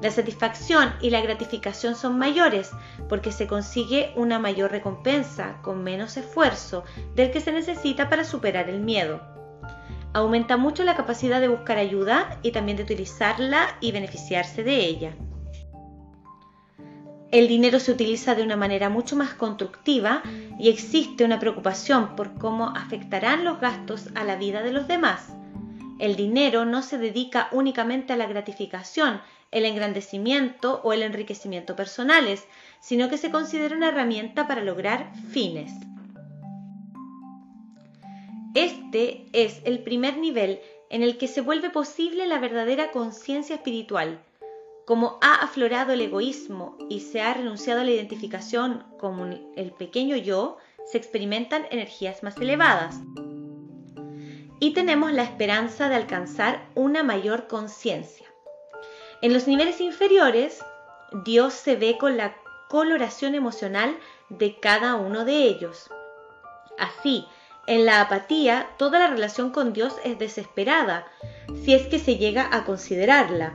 La 0.02 0.11
satisfacción 0.11 0.93
y 1.00 1.11
la 1.11 1.23
gratificación 1.23 1.97
son 1.97 2.19
mayores 2.19 2.71
porque 3.09 3.33
se 3.33 3.47
consigue 3.47 4.12
una 4.14 4.38
mayor 4.38 4.71
recompensa 4.71 5.57
con 5.62 5.83
menos 5.83 6.16
esfuerzo 6.16 6.85
del 7.14 7.31
que 7.31 7.40
se 7.40 7.52
necesita 7.52 8.11
para 8.11 8.25
superar 8.25 8.69
el 8.69 8.81
miedo. 8.81 9.21
Aumenta 10.12 10.57
mucho 10.57 10.85
la 10.85 10.97
capacidad 10.97 11.40
de 11.40 11.49
buscar 11.49 11.78
ayuda 11.78 12.38
y 12.43 12.52
también 12.52 12.76
de 12.76 12.83
utilizarla 12.83 13.76
y 13.81 13.93
beneficiarse 13.93 14.62
de 14.62 14.85
ella. 14.85 15.16
El 17.33 17.49
dinero 17.49 17.81
se 17.81 17.93
utiliza 17.93 18.35
de 18.35 18.43
una 18.43 18.57
manera 18.57 18.88
mucho 18.88 19.16
más 19.16 19.35
constructiva 19.35 20.23
y 20.59 20.69
existe 20.69 21.25
una 21.25 21.40
preocupación 21.40 22.16
por 22.16 22.38
cómo 22.38 22.69
afectarán 22.69 23.45
los 23.45 23.61
gastos 23.61 24.09
a 24.14 24.25
la 24.25 24.37
vida 24.37 24.62
de 24.62 24.73
los 24.73 24.87
demás. 24.87 25.37
El 25.99 26.17
dinero 26.17 26.65
no 26.65 26.83
se 26.83 26.99
dedica 26.99 27.49
únicamente 27.53 28.12
a 28.12 28.17
la 28.17 28.26
gratificación, 28.26 29.21
el 29.50 29.65
engrandecimiento 29.65 30.81
o 30.83 30.93
el 30.93 31.03
enriquecimiento 31.03 31.76
personales, 31.76 32.47
sino 32.81 33.09
que 33.09 33.17
se 33.17 33.31
considera 33.31 33.76
una 33.76 33.88
herramienta 33.88 34.47
para 34.47 34.62
lograr 34.62 35.12
fines. 35.31 35.73
Este 38.55 39.26
es 39.33 39.61
el 39.65 39.81
primer 39.81 40.19
nivel 40.19 40.61
en 40.91 41.03
el 41.03 41.19
que 41.19 41.29
se 41.29 41.41
vuelve 41.41 41.71
posible 41.71 42.26
la 42.26 42.38
verdadera 42.38 42.91
conciencia 42.91 43.57
espiritual, 43.57 44.21
como 44.87 45.19
ha 45.21 45.35
aflorado 45.43 45.93
el 45.93 46.00
egoísmo 46.00 46.76
y 46.88 47.00
se 47.00 47.21
ha 47.21 47.35
renunciado 47.35 47.81
a 47.81 47.85
la 47.85 47.91
identificación 47.91 48.85
con 48.99 49.53
el 49.57 49.73
pequeño 49.73 50.17
yo, 50.17 50.59
se 50.87 50.97
experimentan 50.99 51.67
energías 51.71 52.23
más 52.23 52.37
elevadas. 52.37 53.00
Y 54.59 54.73
tenemos 54.73 55.13
la 55.13 55.23
esperanza 55.23 55.89
de 55.89 55.97
alcanzar 55.97 56.67
una 56.75 57.03
mayor 57.03 57.47
conciencia. 57.47 58.27
En 59.23 59.33
los 59.33 59.47
niveles 59.47 59.81
inferiores, 59.81 60.61
Dios 61.25 61.55
se 61.55 61.77
ve 61.77 61.99
con 61.99 62.17
la 62.17 62.37
coloración 62.69 63.35
emocional 63.35 63.97
de 64.29 64.59
cada 64.59 64.97
uno 64.97 65.25
de 65.25 65.45
ellos. 65.45 65.91
Así, 66.79 67.27
en 67.67 67.85
la 67.85 68.01
apatía, 68.01 68.69
toda 68.79 68.99
la 68.99 69.09
relación 69.09 69.51
con 69.51 69.73
Dios 69.73 69.95
es 70.05 70.19
desesperada, 70.19 71.07
si 71.65 71.75
es 71.75 71.87
que 71.87 71.99
se 71.99 72.17
llega 72.17 72.49
a 72.53 72.65
considerarla, 72.65 73.55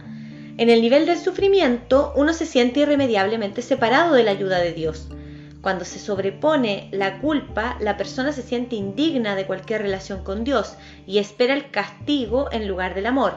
en 0.58 0.70
el 0.70 0.81
nivel 0.81 1.05
del 1.05 1.17
sufrimiento, 1.17 2.13
uno 2.15 2.34
se 2.34 2.46
siente 2.46 2.81
irremediablemente 2.81 3.62
separado 3.62 4.13
de 4.13 4.24
la 4.24 4.31
ayuda 4.31 4.59
de 4.59 4.74
Dios. 4.74 5.07
Cuando 5.61 5.85
se 5.85 6.00
sobrepone 6.00 6.89
la 6.91 7.19
culpa, 7.19 7.77
la 7.79 7.95
persona 7.95 8.31
se 8.31 8.41
siente 8.41 8.75
indigna 8.75 9.35
de 9.35 9.45
cualquier 9.45 9.83
relación 9.83 10.24
con 10.24 10.43
Dios 10.43 10.75
y 11.05 11.19
espera 11.19 11.53
el 11.53 11.69
castigo 11.69 12.50
en 12.51 12.67
lugar 12.67 12.95
del 12.95 13.05
amor. 13.05 13.35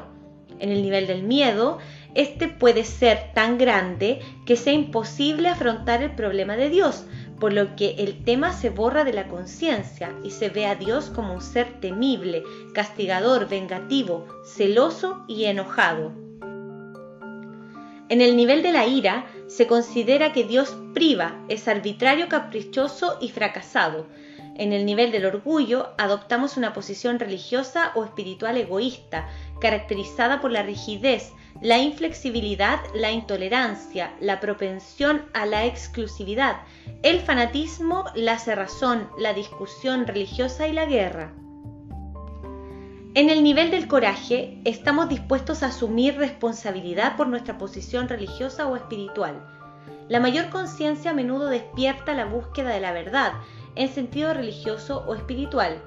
En 0.59 0.71
el 0.71 0.83
nivel 0.83 1.07
del 1.07 1.23
miedo, 1.23 1.79
este 2.15 2.49
puede 2.49 2.85
ser 2.85 3.33
tan 3.35 3.59
grande 3.59 4.21
que 4.47 4.57
sea 4.57 4.73
imposible 4.73 5.49
afrontar 5.49 6.03
el 6.03 6.13
problema 6.13 6.57
de 6.57 6.71
Dios, 6.71 7.05
por 7.39 7.53
lo 7.53 7.77
que 7.77 7.97
el 7.99 8.25
tema 8.25 8.53
se 8.53 8.71
borra 8.71 9.05
de 9.05 9.13
la 9.13 9.29
conciencia 9.29 10.15
y 10.23 10.31
se 10.31 10.49
ve 10.49 10.67
a 10.67 10.77
Dios 10.77 11.11
como 11.11 11.35
un 11.35 11.43
ser 11.43 11.81
temible, 11.81 12.43
castigador, 12.73 13.49
vengativo, 13.49 14.27
celoso 14.45 15.25
y 15.29 15.45
enojado. 15.45 16.13
En 18.09 18.21
el 18.21 18.37
nivel 18.37 18.63
de 18.63 18.71
la 18.71 18.87
ira 18.87 19.27
se 19.49 19.67
considera 19.67 20.33
que 20.33 20.45
Dios 20.45 20.77
priva, 20.95 21.45
es 21.49 21.69
arbitrario, 21.69 22.29
caprichoso 22.29 23.19
y 23.21 23.31
fracasado. 23.31 24.07
En 24.57 24.73
el 24.73 24.87
nivel 24.87 25.11
del 25.11 25.27
orgullo 25.27 25.91
adoptamos 25.99 26.57
una 26.57 26.73
posición 26.73 27.19
religiosa 27.19 27.93
o 27.95 28.05
espiritual 28.05 28.57
egoísta, 28.57 29.29
caracterizada 29.61 30.41
por 30.41 30.53
la 30.53 30.63
rigidez, 30.63 31.33
la 31.61 31.79
inflexibilidad, 31.79 32.81
la 32.95 33.11
intolerancia, 33.11 34.15
la 34.21 34.41
propensión 34.41 35.25
a 35.33 35.47
la 35.47 35.65
exclusividad, 35.67 36.59
el 37.03 37.21
fanatismo, 37.21 38.05
la 38.15 38.39
cerrazón, 38.39 39.09
la 39.19 39.35
discusión 39.35 40.07
religiosa 40.07 40.69
y 40.69 40.73
la 40.73 40.87
guerra. 40.87 41.33
En 43.17 43.31
el 43.31 43.45
nivel 43.45 43.71
del 43.71 43.87
coraje, 43.87 44.59
estamos 44.65 45.09
dispuestos 45.09 45.63
a 45.63 45.67
asumir 45.67 46.17
responsabilidad 46.17 47.17
por 47.17 47.29
nuestra 47.29 47.59
posición 47.59 48.09
religiosa 48.09 48.67
o 48.67 48.75
espiritual. 48.75 49.41
La 50.09 50.19
mayor 50.19 50.51
conciencia 50.51 51.13
a 51.13 51.15
menudo 51.15 51.47
despierta 51.47 52.13
la 52.15 52.25
búsqueda 52.25 52.71
de 52.71 52.81
la 52.81 52.91
verdad, 52.91 53.35
en 53.77 53.89
sentido 53.89 54.35
religioso 54.35 55.05
o 55.07 55.15
espiritual. 55.15 55.81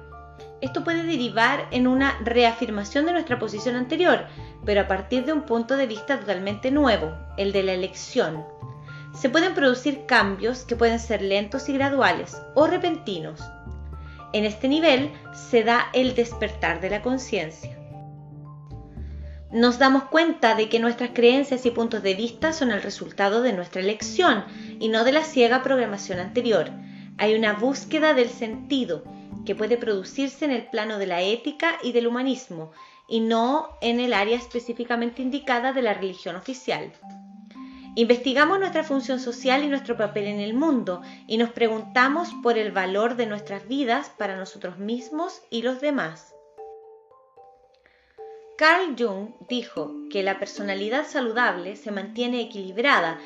Esto 0.62 0.84
puede 0.84 1.02
derivar 1.02 1.68
en 1.70 1.86
una 1.86 2.18
reafirmación 2.20 3.04
de 3.04 3.12
nuestra 3.12 3.38
posición 3.38 3.76
anterior, 3.76 4.24
pero 4.64 4.80
a 4.80 4.88
partir 4.88 5.26
de 5.26 5.34
un 5.34 5.42
punto 5.42 5.76
de 5.76 5.86
vista 5.86 6.18
totalmente 6.18 6.70
nuevo, 6.70 7.12
el 7.36 7.52
de 7.52 7.62
la 7.62 7.74
elección. 7.74 8.42
Se 9.12 9.28
pueden 9.28 9.52
producir 9.52 10.06
cambios 10.06 10.64
que 10.64 10.76
pueden 10.76 10.98
ser 10.98 11.20
lentos 11.20 11.68
y 11.68 11.74
graduales 11.74 12.40
o 12.54 12.66
repentinos. 12.66 13.42
En 14.32 14.44
este 14.44 14.68
nivel 14.68 15.10
se 15.32 15.64
da 15.64 15.88
el 15.92 16.14
despertar 16.14 16.80
de 16.80 16.90
la 16.90 17.02
conciencia. 17.02 17.78
Nos 19.50 19.78
damos 19.78 20.04
cuenta 20.04 20.54
de 20.54 20.68
que 20.68 20.78
nuestras 20.78 21.10
creencias 21.14 21.64
y 21.64 21.70
puntos 21.70 22.02
de 22.02 22.14
vista 22.14 22.52
son 22.52 22.70
el 22.70 22.82
resultado 22.82 23.40
de 23.40 23.54
nuestra 23.54 23.80
elección 23.80 24.44
y 24.78 24.88
no 24.88 25.04
de 25.04 25.12
la 25.12 25.24
ciega 25.24 25.62
programación 25.62 26.18
anterior. 26.18 26.70
Hay 27.16 27.34
una 27.34 27.54
búsqueda 27.54 28.12
del 28.12 28.28
sentido 28.28 29.04
que 29.46 29.54
puede 29.54 29.78
producirse 29.78 30.44
en 30.44 30.50
el 30.50 30.66
plano 30.66 30.98
de 30.98 31.06
la 31.06 31.22
ética 31.22 31.78
y 31.82 31.92
del 31.92 32.06
humanismo 32.06 32.72
y 33.08 33.20
no 33.20 33.70
en 33.80 34.00
el 34.00 34.12
área 34.12 34.36
específicamente 34.36 35.22
indicada 35.22 35.72
de 35.72 35.80
la 35.80 35.94
religión 35.94 36.36
oficial. 36.36 36.92
Investigamos 37.94 38.58
nuestra 38.58 38.84
función 38.84 39.18
social 39.18 39.64
y 39.64 39.68
nuestro 39.68 39.96
papel 39.96 40.26
en 40.26 40.40
el 40.40 40.54
mundo 40.54 41.02
y 41.26 41.36
nos 41.36 41.50
preguntamos 41.50 42.30
por 42.42 42.58
el 42.58 42.72
valor 42.72 43.16
de 43.16 43.26
nuestras 43.26 43.66
vidas 43.66 44.10
para 44.16 44.36
nosotros 44.36 44.78
mismos 44.78 45.42
y 45.50 45.62
los 45.62 45.80
demás. 45.80 46.34
Carl 48.56 48.96
Jung 48.98 49.30
dijo 49.48 49.92
que 50.10 50.22
la 50.22 50.38
personalidad 50.38 51.06
saludable 51.06 51.76
se 51.76 51.92
mantiene 51.92 52.40
equilibrada 52.40 53.20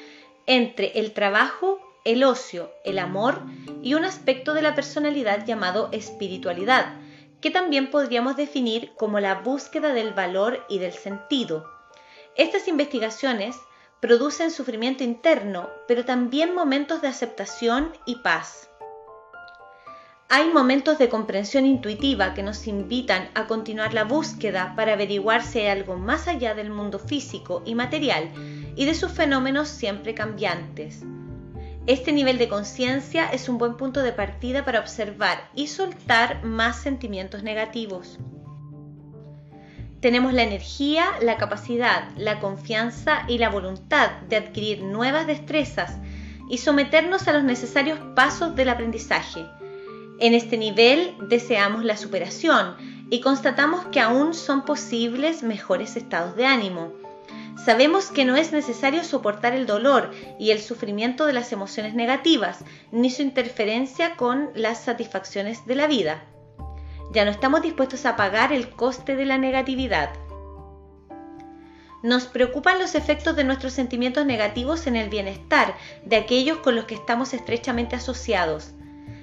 entre 0.46 0.98
el 0.98 1.12
trabajo, 1.12 1.78
el 2.04 2.22
ocio, 2.24 2.70
el 2.84 2.98
amor 2.98 3.40
y 3.82 3.94
un 3.94 4.04
aspecto 4.04 4.52
de 4.52 4.62
la 4.62 4.74
personalidad 4.74 5.46
llamado 5.46 5.88
espiritualidad, 5.92 6.96
que 7.40 7.50
también 7.50 7.90
podríamos 7.90 8.36
definir 8.36 8.92
como 8.96 9.20
la 9.20 9.36
búsqueda 9.36 9.94
del 9.94 10.12
valor 10.12 10.66
y 10.68 10.78
del 10.78 10.92
sentido. 10.92 11.66
Estas 12.36 12.68
investigaciones 12.68 13.56
producen 14.02 14.50
sufrimiento 14.50 15.04
interno, 15.04 15.70
pero 15.86 16.04
también 16.04 16.56
momentos 16.56 17.00
de 17.02 17.06
aceptación 17.06 17.92
y 18.04 18.16
paz. 18.16 18.68
Hay 20.28 20.50
momentos 20.50 20.98
de 20.98 21.08
comprensión 21.08 21.66
intuitiva 21.66 22.34
que 22.34 22.42
nos 22.42 22.66
invitan 22.66 23.28
a 23.34 23.46
continuar 23.46 23.94
la 23.94 24.02
búsqueda 24.02 24.74
para 24.74 24.94
averiguar 24.94 25.44
si 25.44 25.60
hay 25.60 25.68
algo 25.68 25.96
más 25.96 26.26
allá 26.26 26.52
del 26.54 26.70
mundo 26.70 26.98
físico 26.98 27.62
y 27.64 27.76
material 27.76 28.28
y 28.74 28.86
de 28.86 28.94
sus 28.94 29.12
fenómenos 29.12 29.68
siempre 29.68 30.14
cambiantes. 30.14 31.04
Este 31.86 32.10
nivel 32.10 32.38
de 32.38 32.48
conciencia 32.48 33.28
es 33.28 33.48
un 33.48 33.58
buen 33.58 33.76
punto 33.76 34.02
de 34.02 34.12
partida 34.12 34.64
para 34.64 34.80
observar 34.80 35.48
y 35.54 35.68
soltar 35.68 36.42
más 36.42 36.82
sentimientos 36.82 37.44
negativos. 37.44 38.18
Tenemos 40.02 40.32
la 40.32 40.42
energía, 40.42 41.12
la 41.20 41.36
capacidad, 41.36 42.08
la 42.16 42.40
confianza 42.40 43.22
y 43.28 43.38
la 43.38 43.50
voluntad 43.50 44.10
de 44.28 44.34
adquirir 44.34 44.82
nuevas 44.82 45.28
destrezas 45.28 45.96
y 46.50 46.58
someternos 46.58 47.28
a 47.28 47.32
los 47.32 47.44
necesarios 47.44 48.00
pasos 48.16 48.56
del 48.56 48.70
aprendizaje. 48.70 49.46
En 50.18 50.34
este 50.34 50.56
nivel 50.56 51.14
deseamos 51.28 51.84
la 51.84 51.96
superación 51.96 52.74
y 53.10 53.20
constatamos 53.20 53.84
que 53.92 54.00
aún 54.00 54.34
son 54.34 54.64
posibles 54.64 55.44
mejores 55.44 55.94
estados 55.94 56.34
de 56.34 56.46
ánimo. 56.46 56.92
Sabemos 57.64 58.06
que 58.06 58.24
no 58.24 58.34
es 58.34 58.50
necesario 58.50 59.04
soportar 59.04 59.54
el 59.54 59.66
dolor 59.66 60.10
y 60.36 60.50
el 60.50 60.58
sufrimiento 60.58 61.26
de 61.26 61.32
las 61.32 61.52
emociones 61.52 61.94
negativas, 61.94 62.64
ni 62.90 63.08
su 63.08 63.22
interferencia 63.22 64.16
con 64.16 64.50
las 64.56 64.82
satisfacciones 64.82 65.64
de 65.64 65.76
la 65.76 65.86
vida. 65.86 66.24
Ya 67.12 67.26
no 67.26 67.30
estamos 67.30 67.60
dispuestos 67.60 68.06
a 68.06 68.16
pagar 68.16 68.52
el 68.52 68.70
coste 68.70 69.16
de 69.16 69.26
la 69.26 69.36
negatividad. 69.36 70.10
Nos 72.02 72.24
preocupan 72.24 72.78
los 72.78 72.94
efectos 72.94 73.36
de 73.36 73.44
nuestros 73.44 73.74
sentimientos 73.74 74.24
negativos 74.24 74.86
en 74.86 74.96
el 74.96 75.10
bienestar 75.10 75.76
de 76.04 76.16
aquellos 76.16 76.58
con 76.58 76.74
los 76.74 76.86
que 76.86 76.94
estamos 76.94 77.34
estrechamente 77.34 77.96
asociados. 77.96 78.72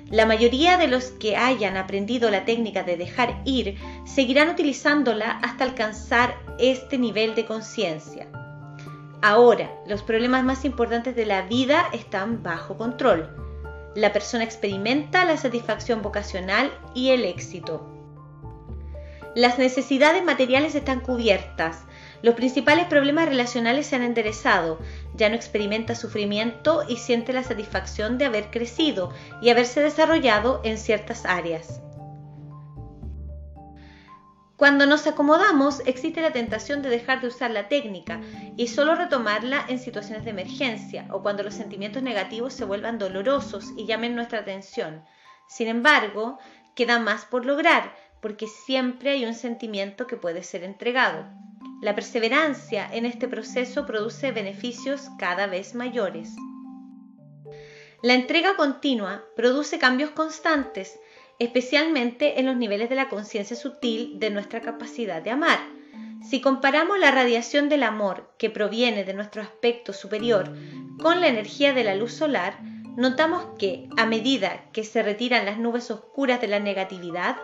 La 0.09 0.25
mayoría 0.25 0.77
de 0.77 0.87
los 0.87 1.05
que 1.05 1.35
hayan 1.35 1.77
aprendido 1.77 2.29
la 2.29 2.45
técnica 2.45 2.83
de 2.83 2.95
dejar 2.95 3.41
ir 3.43 3.77
seguirán 4.05 4.49
utilizándola 4.49 5.39
hasta 5.43 5.63
alcanzar 5.63 6.35
este 6.57 6.97
nivel 6.97 7.35
de 7.35 7.45
conciencia. 7.45 8.27
Ahora, 9.21 9.69
los 9.87 10.03
problemas 10.03 10.43
más 10.43 10.63
importantes 10.63 11.15
de 11.15 11.25
la 11.25 11.41
vida 11.41 11.89
están 11.91 12.43
bajo 12.43 12.77
control. 12.77 13.48
La 13.95 14.13
persona 14.13 14.43
experimenta 14.43 15.25
la 15.25 15.37
satisfacción 15.37 16.01
vocacional 16.01 16.71
y 16.93 17.09
el 17.09 17.25
éxito. 17.25 17.87
Las 19.35 19.57
necesidades 19.57 20.23
materiales 20.23 20.75
están 20.75 20.99
cubiertas, 21.01 21.83
los 22.21 22.35
principales 22.35 22.85
problemas 22.85 23.29
relacionales 23.29 23.87
se 23.87 23.95
han 23.95 24.03
enderezado, 24.03 24.79
ya 25.15 25.29
no 25.29 25.35
experimenta 25.35 25.95
sufrimiento 25.95 26.83
y 26.87 26.97
siente 26.97 27.31
la 27.31 27.43
satisfacción 27.43 28.17
de 28.17 28.25
haber 28.25 28.51
crecido 28.51 29.11
y 29.41 29.49
haberse 29.49 29.81
desarrollado 29.81 30.59
en 30.63 30.77
ciertas 30.77 31.25
áreas. 31.25 31.81
Cuando 34.59 34.85
nos 34.85 35.07
acomodamos, 35.07 35.81
existe 35.85 36.19
la 36.19 36.33
tentación 36.33 36.81
de 36.81 36.89
dejar 36.89 37.21
de 37.21 37.27
usar 37.27 37.49
la 37.49 37.69
técnica 37.69 38.19
y 38.57 38.67
solo 38.67 38.93
retomarla 38.93 39.63
en 39.69 39.79
situaciones 39.79 40.25
de 40.25 40.31
emergencia 40.31 41.07
o 41.11 41.21
cuando 41.21 41.43
los 41.43 41.53
sentimientos 41.53 42.03
negativos 42.03 42.55
se 42.55 42.65
vuelvan 42.65 42.99
dolorosos 42.99 43.71
y 43.77 43.85
llamen 43.85 44.15
nuestra 44.15 44.39
atención. 44.39 45.05
Sin 45.47 45.69
embargo, 45.69 46.39
queda 46.75 46.99
más 46.99 47.23
por 47.23 47.45
lograr, 47.45 47.95
porque 48.21 48.47
siempre 48.47 49.11
hay 49.11 49.23
un 49.23 49.33
sentimiento 49.33 50.07
que 50.07 50.17
puede 50.17 50.43
ser 50.43 50.65
entregado. 50.65 51.25
La 51.81 51.95
perseverancia 51.95 52.85
en 52.91 53.05
este 53.05 53.29
proceso 53.29 53.85
produce 53.85 54.33
beneficios 54.33 55.07
cada 55.17 55.47
vez 55.47 55.73
mayores. 55.73 56.35
La 58.03 58.13
entrega 58.13 58.57
continua 58.57 59.23
produce 59.37 59.79
cambios 59.79 60.09
constantes, 60.09 60.99
especialmente 61.39 62.39
en 62.39 62.45
los 62.45 62.57
niveles 62.57 62.89
de 62.89 62.95
la 62.95 63.09
conciencia 63.09 63.55
sutil 63.55 64.19
de 64.19 64.29
nuestra 64.29 64.61
capacidad 64.61 65.21
de 65.21 65.31
amar. 65.31 65.59
Si 66.29 66.41
comparamos 66.41 66.99
la 66.99 67.11
radiación 67.11 67.69
del 67.69 67.83
amor 67.83 68.29
que 68.37 68.49
proviene 68.49 69.05
de 69.05 69.13
nuestro 69.13 69.41
aspecto 69.41 69.93
superior 69.93 70.53
con 71.01 71.21
la 71.21 71.29
energía 71.29 71.73
de 71.73 71.85
la 71.85 71.95
luz 71.95 72.13
solar, 72.13 72.59
notamos 72.97 73.45
que 73.57 73.87
a 73.95 74.05
medida 74.05 74.65
que 74.73 74.83
se 74.83 75.01
retiran 75.01 75.45
las 75.45 75.57
nubes 75.57 75.89
oscuras 75.89 76.41
de 76.41 76.49
la 76.49 76.59
negatividad, 76.59 77.37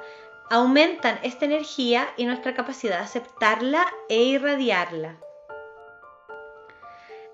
aumentan 0.50 1.18
esta 1.24 1.46
energía 1.46 2.10
y 2.18 2.26
nuestra 2.26 2.54
capacidad 2.54 2.98
de 2.98 3.06
aceptarla 3.06 3.86
e 4.10 4.22
irradiarla. 4.24 5.16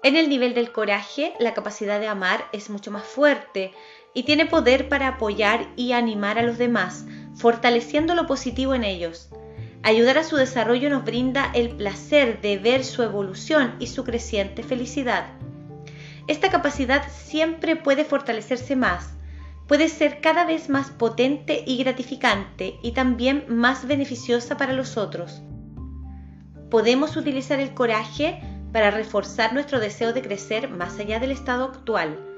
En 0.03 0.15
el 0.15 0.29
nivel 0.29 0.53
del 0.53 0.71
coraje, 0.71 1.33
la 1.39 1.53
capacidad 1.53 1.99
de 1.99 2.07
amar 2.07 2.47
es 2.53 2.69
mucho 2.69 2.89
más 2.89 3.03
fuerte 3.03 3.71
y 4.13 4.23
tiene 4.23 4.45
poder 4.45 4.89
para 4.89 5.07
apoyar 5.07 5.67
y 5.75 5.93
animar 5.93 6.37
a 6.37 6.43
los 6.43 6.57
demás, 6.57 7.05
fortaleciendo 7.35 8.15
lo 8.15 8.27
positivo 8.27 8.73
en 8.73 8.83
ellos. 8.83 9.29
Ayudar 9.83 10.17
a 10.19 10.23
su 10.23 10.35
desarrollo 10.35 10.89
nos 10.89 11.03
brinda 11.03 11.51
el 11.53 11.69
placer 11.75 12.39
de 12.41 12.57
ver 12.57 12.83
su 12.83 13.01
evolución 13.01 13.75
y 13.79 13.87
su 13.87 14.03
creciente 14.03 14.63
felicidad. 14.63 15.25
Esta 16.27 16.49
capacidad 16.49 17.03
siempre 17.09 17.75
puede 17.75 18.05
fortalecerse 18.05 18.75
más, 18.75 19.13
puede 19.67 19.89
ser 19.89 20.21
cada 20.21 20.45
vez 20.45 20.69
más 20.69 20.91
potente 20.91 21.63
y 21.65 21.77
gratificante 21.77 22.75
y 22.83 22.91
también 22.91 23.45
más 23.47 23.87
beneficiosa 23.87 24.57
para 24.57 24.73
los 24.73 24.97
otros. 24.97 25.41
Podemos 26.69 27.17
utilizar 27.17 27.59
el 27.59 27.73
coraje 27.73 28.39
para 28.71 28.91
reforzar 28.91 29.53
nuestro 29.53 29.79
deseo 29.79 30.13
de 30.13 30.21
crecer 30.21 30.69
más 30.69 30.99
allá 30.99 31.19
del 31.19 31.31
estado 31.31 31.65
actual, 31.65 32.30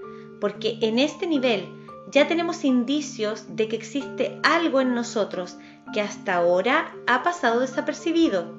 porque 0.44 0.78
en 0.82 1.00
este 1.00 1.26
nivel 1.26 1.70
ya 2.12 2.28
tenemos 2.28 2.66
indicios 2.66 3.56
de 3.56 3.70
que 3.70 3.78
existe 3.78 4.42
algo 4.44 4.82
en 4.82 4.94
nosotros 4.94 5.56
que 5.94 6.02
hasta 6.02 6.36
ahora 6.36 6.94
ha 7.08 7.24
pasado 7.24 7.62
desapercibido. 7.62 8.54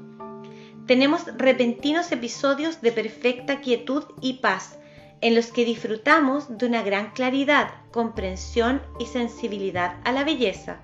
Tenemos 0.86 1.26
repentinos 1.36 2.10
episodios 2.10 2.80
de 2.80 2.90
perfecta 2.90 3.60
quietud 3.60 4.04
y 4.22 4.38
paz 4.38 4.78
en 5.20 5.34
los 5.34 5.48
que 5.48 5.66
disfrutamos 5.66 6.56
de 6.56 6.64
una 6.64 6.82
gran 6.82 7.10
claridad, 7.10 7.68
comprensión 7.92 8.80
y 8.98 9.04
sensibilidad 9.04 10.00
a 10.04 10.12
la 10.12 10.24
belleza. 10.24 10.80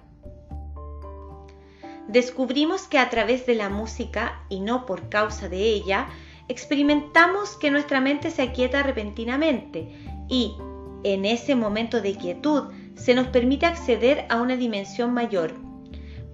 Descubrimos 2.08 2.82
que 2.82 2.98
a 2.98 3.08
través 3.08 3.46
de 3.46 3.54
la 3.54 3.70
música, 3.70 4.44
y 4.50 4.60
no 4.60 4.84
por 4.84 5.08
causa 5.08 5.48
de 5.48 5.62
ella, 5.62 6.08
experimentamos 6.48 7.56
que 7.56 7.70
nuestra 7.70 8.02
mente 8.02 8.30
se 8.30 8.42
aquieta 8.42 8.82
repentinamente 8.82 9.88
y, 10.28 10.56
en 11.04 11.24
ese 11.24 11.54
momento 11.54 12.00
de 12.00 12.14
quietud, 12.14 12.64
se 12.94 13.14
nos 13.14 13.28
permite 13.28 13.66
acceder 13.66 14.26
a 14.28 14.36
una 14.36 14.56
dimensión 14.56 15.14
mayor. 15.14 15.54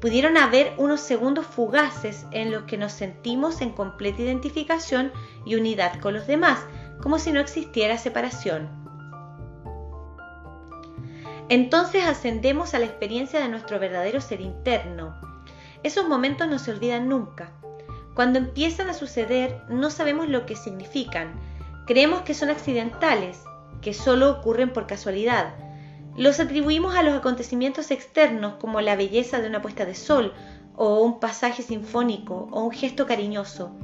Pudieron 0.00 0.36
haber 0.36 0.72
unos 0.76 1.00
segundos 1.00 1.46
fugaces 1.46 2.26
en 2.30 2.50
los 2.50 2.64
que 2.64 2.76
nos 2.76 2.92
sentimos 2.92 3.60
en 3.60 3.70
completa 3.70 4.22
identificación 4.22 5.12
y 5.44 5.54
unidad 5.54 6.00
con 6.00 6.14
los 6.14 6.26
demás, 6.26 6.60
como 7.00 7.18
si 7.18 7.32
no 7.32 7.40
existiera 7.40 7.96
separación. 7.96 8.68
Entonces 11.48 12.04
ascendemos 12.04 12.74
a 12.74 12.80
la 12.80 12.86
experiencia 12.86 13.40
de 13.40 13.48
nuestro 13.48 13.78
verdadero 13.78 14.20
ser 14.20 14.40
interno. 14.40 15.14
Esos 15.82 16.08
momentos 16.08 16.48
no 16.48 16.58
se 16.58 16.72
olvidan 16.72 17.08
nunca. 17.08 17.52
Cuando 18.14 18.38
empiezan 18.38 18.90
a 18.90 18.94
suceder 18.94 19.62
no 19.68 19.90
sabemos 19.90 20.28
lo 20.28 20.44
que 20.44 20.56
significan. 20.56 21.38
Creemos 21.86 22.22
que 22.22 22.34
son 22.34 22.50
accidentales, 22.50 23.44
que 23.80 23.94
solo 23.94 24.30
ocurren 24.30 24.72
por 24.72 24.86
casualidad. 24.86 25.54
Los 26.16 26.40
atribuimos 26.40 26.96
a 26.96 27.02
los 27.02 27.14
acontecimientos 27.14 27.90
externos 27.90 28.54
como 28.54 28.80
la 28.80 28.96
belleza 28.96 29.40
de 29.40 29.48
una 29.48 29.62
puesta 29.62 29.84
de 29.84 29.94
sol 29.94 30.32
o 30.74 31.00
un 31.00 31.20
pasaje 31.20 31.62
sinfónico 31.62 32.48
o 32.50 32.64
un 32.64 32.70
gesto 32.70 33.06
cariñoso. 33.06 33.76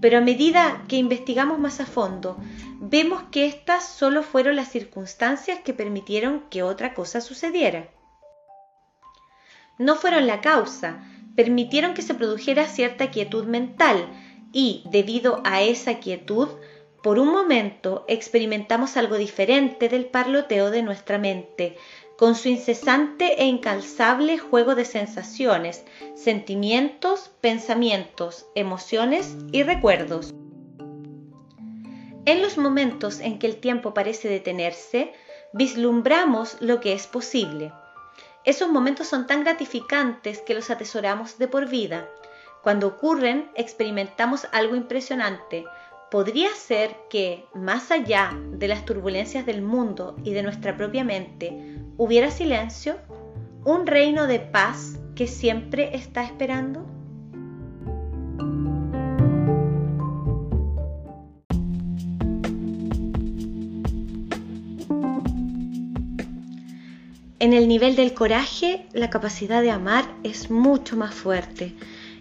Pero 0.00 0.18
a 0.18 0.20
medida 0.20 0.84
que 0.88 0.96
investigamos 0.96 1.58
más 1.58 1.80
a 1.80 1.86
fondo, 1.86 2.36
vemos 2.80 3.22
que 3.30 3.46
estas 3.46 3.88
solo 3.88 4.22
fueron 4.22 4.56
las 4.56 4.68
circunstancias 4.68 5.60
que 5.64 5.72
permitieron 5.72 6.42
que 6.50 6.62
otra 6.62 6.92
cosa 6.92 7.20
sucediera. 7.20 7.88
No 9.78 9.96
fueron 9.96 10.26
la 10.26 10.40
causa, 10.40 11.02
permitieron 11.34 11.94
que 11.94 12.02
se 12.02 12.14
produjera 12.14 12.66
cierta 12.66 13.10
quietud 13.10 13.46
mental 13.46 14.06
y, 14.52 14.84
debido 14.90 15.40
a 15.44 15.62
esa 15.62 15.98
quietud, 15.98 16.48
por 17.04 17.18
un 17.18 17.30
momento 17.30 18.06
experimentamos 18.08 18.96
algo 18.96 19.18
diferente 19.18 19.90
del 19.90 20.06
parloteo 20.06 20.70
de 20.70 20.82
nuestra 20.82 21.18
mente, 21.18 21.76
con 22.16 22.34
su 22.34 22.48
incesante 22.48 23.42
e 23.42 23.44
incalzable 23.44 24.38
juego 24.38 24.74
de 24.74 24.86
sensaciones, 24.86 25.84
sentimientos, 26.14 27.30
pensamientos, 27.42 28.46
emociones 28.54 29.36
y 29.52 29.64
recuerdos. 29.64 30.32
En 32.24 32.40
los 32.40 32.56
momentos 32.56 33.20
en 33.20 33.38
que 33.38 33.48
el 33.48 33.56
tiempo 33.56 33.92
parece 33.92 34.30
detenerse, 34.30 35.12
vislumbramos 35.52 36.56
lo 36.60 36.80
que 36.80 36.94
es 36.94 37.06
posible. 37.06 37.70
Esos 38.44 38.70
momentos 38.70 39.08
son 39.08 39.26
tan 39.26 39.44
gratificantes 39.44 40.40
que 40.40 40.54
los 40.54 40.70
atesoramos 40.70 41.36
de 41.36 41.48
por 41.48 41.68
vida. 41.68 42.08
Cuando 42.62 42.86
ocurren, 42.86 43.50
experimentamos 43.56 44.48
algo 44.52 44.74
impresionante, 44.74 45.66
podría 46.14 46.54
ser 46.54 46.94
que, 47.10 47.44
más 47.54 47.90
allá 47.90 48.38
de 48.52 48.68
las 48.68 48.84
turbulencias 48.84 49.44
del 49.46 49.62
mundo 49.62 50.14
y 50.22 50.32
de 50.32 50.44
nuestra 50.44 50.76
propia 50.76 51.02
mente, 51.02 51.76
hubiera 51.96 52.30
silencio, 52.30 52.98
un 53.64 53.84
reino 53.84 54.28
de 54.28 54.38
paz 54.38 55.00
que 55.16 55.26
siempre 55.26 55.96
está 55.96 56.22
esperando. 56.22 56.86
En 67.40 67.52
el 67.52 67.66
nivel 67.66 67.96
del 67.96 68.14
coraje, 68.14 68.86
la 68.92 69.10
capacidad 69.10 69.62
de 69.62 69.72
amar 69.72 70.04
es 70.22 70.48
mucho 70.48 70.96
más 70.96 71.12
fuerte 71.12 71.74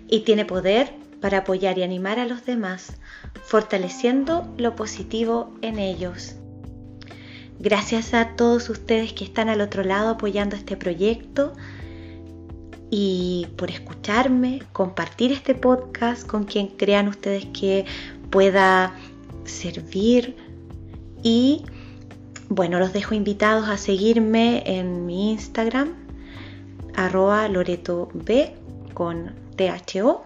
y 0.09 0.21
tiene 0.21 0.45
poder 0.45 1.02
para 1.23 1.37
apoyar 1.37 1.77
y 1.77 1.83
animar 1.83 2.19
a 2.19 2.25
los 2.25 2.45
demás, 2.45 2.97
fortaleciendo 3.45 4.45
lo 4.57 4.75
positivo 4.75 5.53
en 5.61 5.79
ellos. 5.79 6.35
Gracias 7.59 8.13
a 8.13 8.35
todos 8.35 8.69
ustedes 8.69 9.13
que 9.13 9.23
están 9.23 9.47
al 9.47 9.61
otro 9.61 9.85
lado 9.85 10.09
apoyando 10.09 10.57
este 10.57 10.75
proyecto 10.75 11.53
y 12.89 13.47
por 13.55 13.71
escucharme, 13.71 14.63
compartir 14.73 15.31
este 15.31 15.55
podcast 15.55 16.27
con 16.27 16.43
quien 16.43 16.67
crean 16.67 17.07
ustedes 17.07 17.45
que 17.57 17.85
pueda 18.29 18.93
servir 19.45 20.35
y 21.23 21.63
bueno, 22.49 22.79
los 22.79 22.91
dejo 22.91 23.15
invitados 23.15 23.69
a 23.69 23.77
seguirme 23.77 24.61
en 24.65 25.05
mi 25.05 25.31
Instagram 25.31 25.93
arroba 26.95 27.47
loreto 27.47 28.09
b 28.13 28.53
con 28.93 29.31
THO 29.55 30.25